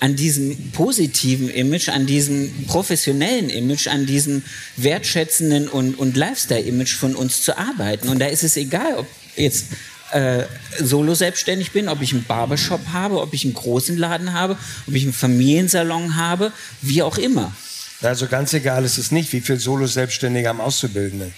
[0.00, 4.42] an diesem positiven Image, an diesem professionellen Image, an diesem
[4.76, 8.08] wertschätzenden und, und Lifestyle-Image von uns zu arbeiten.
[8.08, 9.66] Und da ist es egal, ob jetzt
[10.12, 10.44] äh,
[10.80, 14.94] solo selbstständig bin, ob ich einen Barbershop habe, ob ich einen großen Laden habe, ob
[14.94, 17.54] ich einen Familiensalon habe, wie auch immer.
[18.02, 21.32] Also ganz egal ist es nicht, wie viel Solo-Selbstständige am Auszubildenden.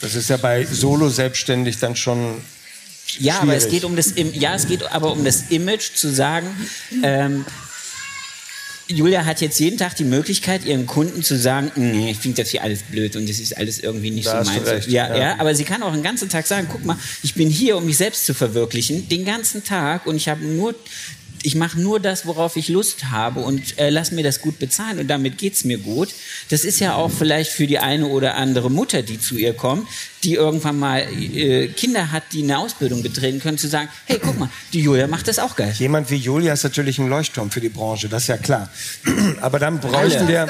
[0.00, 2.42] Das ist ja bei Solo-Selbstständig dann schon
[3.18, 6.46] ja, aber es geht um das, ja, es geht aber um das Image zu sagen.
[7.02, 7.44] Ähm,
[8.88, 12.50] Julia hat jetzt jeden Tag die Möglichkeit, ihren Kunden zu sagen, nee, ich finde das
[12.50, 14.86] hier alles blöd und das ist alles irgendwie nicht da so meins.
[14.86, 17.48] Ja, ja, ja, aber sie kann auch den ganzen Tag sagen, guck mal, ich bin
[17.48, 20.74] hier, um mich selbst zu verwirklichen, den ganzen Tag und ich habe nur
[21.42, 24.98] ich mache nur das, worauf ich Lust habe und äh, lass mir das gut bezahlen
[24.98, 26.08] und damit geht's mir gut.
[26.50, 29.88] Das ist ja auch vielleicht für die eine oder andere Mutter, die zu ihr kommt,
[30.22, 34.38] die irgendwann mal äh, Kinder hat, die eine Ausbildung betreten können, zu sagen, hey, guck
[34.38, 35.74] mal, die Julia macht das auch geil.
[35.78, 38.68] Jemand wie Julia ist natürlich ein Leuchtturm für die Branche, das ist ja klar.
[39.40, 40.48] aber dann bräuchten wir...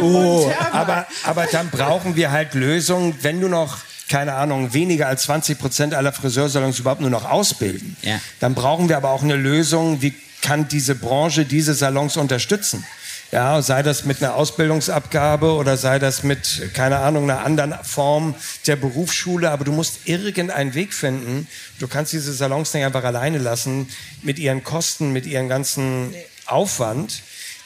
[0.00, 3.78] Oh, aber, aber dann brauchen wir halt Lösungen, wenn du noch
[4.10, 7.96] keine Ahnung, weniger als 20 Prozent aller Friseursalons überhaupt nur noch ausbilden.
[8.02, 8.20] Ja.
[8.40, 12.84] Dann brauchen wir aber auch eine Lösung, wie kann diese Branche diese Salons unterstützen.
[13.32, 18.34] Ja, sei das mit einer Ausbildungsabgabe oder sei das mit, keine Ahnung, einer anderen Form
[18.66, 19.50] der Berufsschule.
[19.52, 21.46] Aber du musst irgendeinen Weg finden.
[21.78, 23.88] Du kannst diese Salons nicht einfach alleine lassen
[24.22, 26.12] mit ihren Kosten, mit ihrem ganzen
[26.46, 27.22] Aufwand.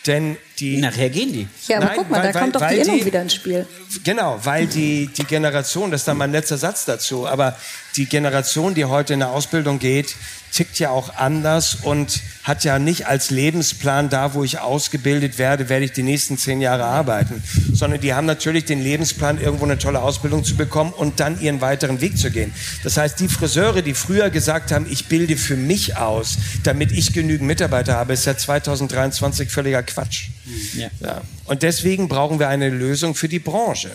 [0.07, 0.79] Denn die.
[0.79, 1.49] Nachher gehen die.
[1.67, 3.67] Ja, aber Nein, guck mal, weil, da kommt doch die Innung wieder ins Spiel.
[4.05, 7.57] Genau, weil die, die Generation, das ist dann mein letzter Satz dazu, aber
[7.97, 10.15] die Generation, die heute in der Ausbildung geht,
[10.55, 15.69] tickt ja auch anders und hat ja nicht als Lebensplan, da wo ich ausgebildet werde,
[15.69, 17.43] werde ich die nächsten zehn Jahre arbeiten,
[17.73, 21.61] sondern die haben natürlich den Lebensplan, irgendwo eine tolle Ausbildung zu bekommen und dann ihren
[21.61, 22.55] weiteren Weg zu gehen.
[22.85, 27.13] Das heißt, die Friseure, die früher gesagt haben, ich bilde für mich aus, damit ich
[27.13, 30.29] genügend Mitarbeiter habe, ist ja 2023 völliger Quatsch.
[30.77, 30.89] Ja.
[31.01, 31.21] ja.
[31.47, 33.91] Und deswegen brauchen wir eine Lösung für die Branche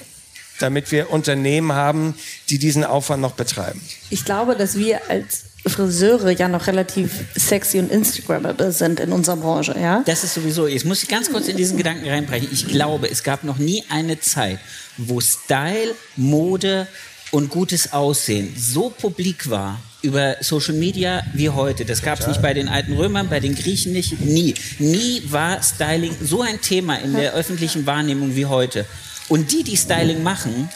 [0.60, 2.16] damit wir Unternehmen haben,
[2.50, 3.82] die diesen Aufwand noch betreiben.
[4.10, 9.38] Ich glaube, dass wir als Friseure ja noch relativ sexy und Instagrammable sind in unserer
[9.38, 10.04] Branche, ja?
[10.06, 12.50] Das ist sowieso, jetzt muss ich ganz kurz in diesen Gedanken reinbrechen.
[12.52, 14.60] Ich glaube, es gab noch nie eine Zeit,
[14.98, 16.88] wo Style, Mode
[17.32, 21.86] und gutes Aussehen so publik war über Social Media wie heute.
[21.86, 24.56] Das gab es nicht bei den alten Römern, bei den Griechen nicht, nie.
[24.80, 28.86] Nie war Styling so ein Thema in der öffentlichen Wahrnehmung wie heute.
[29.28, 30.70] Und die, die Styling machen,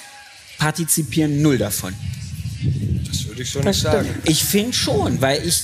[0.58, 1.94] partizipieren null davon.
[3.08, 4.10] Das würde ich so nicht sagen.
[4.26, 5.64] Ich finde schon, weil ich,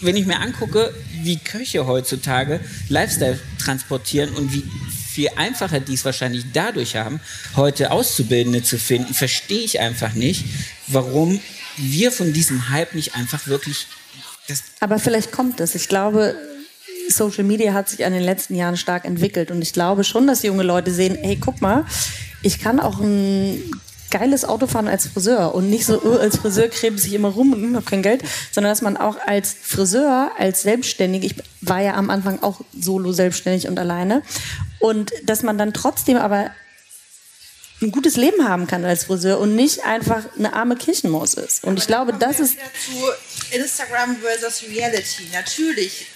[0.00, 4.64] wenn ich mir angucke, wie Köche heutzutage Lifestyle transportieren und wie
[5.10, 7.20] viel einfacher die es wahrscheinlich dadurch haben,
[7.56, 10.44] heute Auszubildende zu finden, verstehe ich einfach nicht,
[10.86, 11.40] warum
[11.76, 13.86] wir von diesem Hype nicht einfach wirklich.
[14.80, 15.74] Aber vielleicht kommt es.
[15.74, 16.36] Ich glaube,
[17.08, 20.42] Social Media hat sich in den letzten Jahren stark entwickelt und ich glaube schon, dass
[20.42, 21.84] junge Leute sehen, hey, guck mal,
[22.42, 23.62] ich kann auch ein
[24.10, 27.52] geiles Auto fahren als Friseur und nicht so, oh, als Friseur krebs ich immer rum
[27.52, 31.94] und habe kein Geld, sondern dass man auch als Friseur, als Selbstständig, ich war ja
[31.94, 34.22] am Anfang auch solo selbstständig und alleine,
[34.78, 36.50] und dass man dann trotzdem aber
[37.80, 41.62] ein gutes Leben haben kann als Friseur und nicht einfach eine arme Kirchenmaus ist.
[41.62, 42.56] Und ich glaube, das ist...
[42.56, 45.28] Zu Instagram versus Reality.
[45.32, 46.06] Natürlich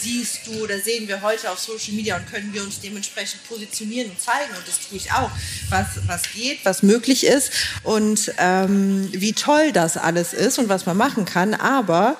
[0.00, 4.10] siehst du oder sehen wir heute auf Social Media und können wir uns dementsprechend positionieren
[4.10, 5.30] und zeigen, und das tue ich auch,
[5.70, 10.86] was, was geht, was möglich ist und ähm, wie toll das alles ist und was
[10.86, 11.54] man machen kann.
[11.54, 12.16] Aber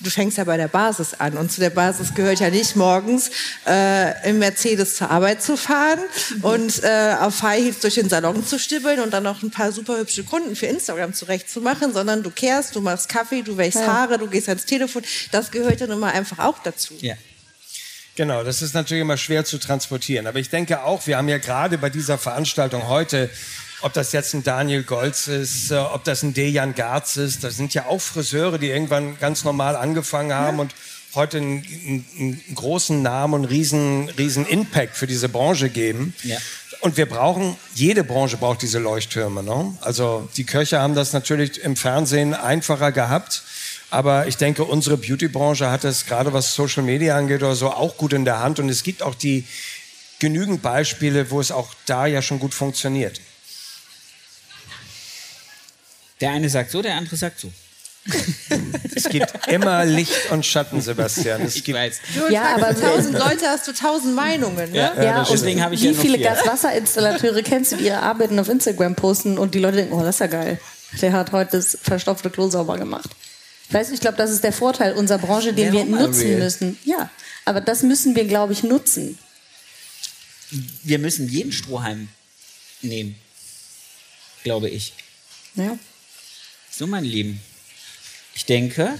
[0.00, 1.36] du fängst ja bei der Basis an.
[1.36, 3.30] Und zu der Basis gehört ja nicht morgens
[3.66, 6.00] äh, im Mercedes zur Arbeit zu fahren
[6.36, 6.44] mhm.
[6.44, 9.72] und äh, auf High Heels durch den Salon zu stibbeln und dann noch ein paar
[9.72, 13.86] super hübsche Kunden für Instagram zurechtzumachen, sondern du kehrst, du machst Kaffee, du wäschst ja.
[13.86, 15.02] Haare, du gehst ans Telefon.
[15.32, 16.94] Das gehört ja nun mal einfach auch dazu.
[17.00, 17.14] Ja.
[18.16, 20.26] Genau, das ist natürlich immer schwer zu transportieren.
[20.26, 23.30] Aber ich denke auch, wir haben ja gerade bei dieser Veranstaltung heute
[23.82, 27.56] ob das jetzt ein Daniel Golz ist, äh, ob das ein Dejan Garz ist, das
[27.56, 30.62] sind ja auch Friseure, die irgendwann ganz normal angefangen haben ja.
[30.62, 30.74] und
[31.14, 36.14] heute einen, einen, einen, großen Namen und riesen, riesen Impact für diese Branche geben.
[36.22, 36.38] Ja.
[36.80, 39.42] Und wir brauchen, jede Branche braucht diese Leuchttürme.
[39.42, 39.76] Ne?
[39.80, 43.42] Also die Köche haben das natürlich im Fernsehen einfacher gehabt.
[43.90, 47.96] Aber ich denke, unsere Beauty-Branche hat es gerade was Social Media angeht oder so auch
[47.96, 48.60] gut in der Hand.
[48.60, 49.44] Und es gibt auch die
[50.20, 53.20] genügend Beispiele, wo es auch da ja schon gut funktioniert.
[56.20, 57.50] Der eine sagt so, der andere sagt so.
[58.94, 61.42] es gibt immer Licht und Schatten, Sebastian.
[61.42, 62.00] Es ich gibt weiß.
[62.14, 64.70] Du ja, aber tausend Leute hast du tausend Meinungen.
[64.72, 64.76] Ne?
[64.76, 68.48] Ja, ja deswegen habe ich Wie ja viele Gaswasserinstallateure kennst du, die ihre Arbeiten auf
[68.48, 70.58] Instagram posten und die Leute denken, oh, das ist ja geil.
[71.02, 73.10] Der hat heute das verstopfte Klo sauber gemacht.
[73.70, 76.78] Weißt du, ich glaube, das ist der Vorteil unserer Branche, den wir nutzen müssen.
[76.84, 77.10] Ja,
[77.44, 79.18] aber das müssen wir, glaube ich, nutzen.
[80.82, 82.08] Wir müssen jeden Strohhalm
[82.82, 83.14] nehmen,
[84.42, 84.94] glaube ich.
[85.54, 85.78] Ja.
[86.70, 87.40] So, meine Lieben,
[88.34, 88.98] ich denke,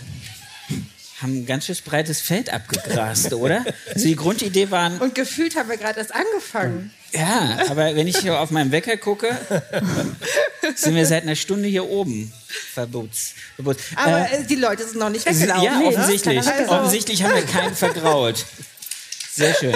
[1.23, 3.65] haben ein ganz schön breites Feld abgegrast, oder?
[3.95, 4.99] Also die Grundidee waren.
[4.99, 6.93] Und gefühlt haben wir gerade erst angefangen.
[7.13, 9.37] Ja, aber wenn ich hier auf meinen Wecker gucke,
[10.75, 12.33] sind wir seit einer Stunde hier oben.
[12.73, 13.35] Verbots.
[13.57, 13.83] Verbots.
[13.97, 15.65] Aber äh, die Leute sind noch nicht weggelaufen.
[15.65, 16.39] Ja, offensichtlich.
[16.39, 16.73] Also.
[16.73, 18.45] Offensichtlich haben wir keinen vergrault.
[19.33, 19.75] Sehr schön.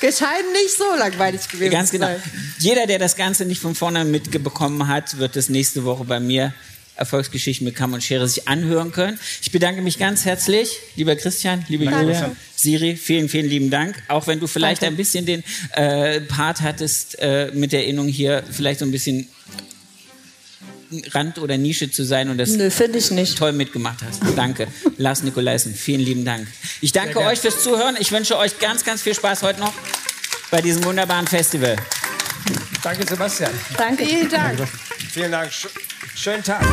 [0.00, 1.72] Gescheiden nicht so langweilig gewesen.
[1.72, 2.14] Ganz genau.
[2.58, 6.52] Jeder, der das Ganze nicht von vorne mitbekommen hat, wird es nächste Woche bei mir
[7.00, 9.18] Erfolgsgeschichten mit Kamm und Schere sich anhören können.
[9.40, 12.00] Ich bedanke mich ganz herzlich, lieber Christian, liebe Danke.
[12.02, 14.00] Julia, Siri, vielen, vielen lieben Dank.
[14.08, 14.94] Auch wenn du vielleicht Danke.
[14.94, 19.28] ein bisschen den äh, Part hattest äh, mit der Erinnerung hier, vielleicht so ein bisschen
[21.12, 23.38] Rand oder Nische zu sein und das Nö, ich nicht.
[23.38, 24.20] toll mitgemacht hast.
[24.36, 24.68] Danke.
[24.96, 26.46] Lars Nikolaisen, vielen lieben Dank.
[26.80, 27.96] Ich danke euch fürs Zuhören.
[27.98, 29.72] Ich wünsche euch ganz, ganz viel Spaß heute noch
[30.50, 31.76] bei diesem wunderbaren Festival.
[32.82, 33.52] Danke, Sebastian.
[33.76, 34.04] Danke.
[34.04, 34.58] Vielen Dank.
[35.12, 35.50] Vielen Dank.
[36.14, 36.64] Schönen Tag.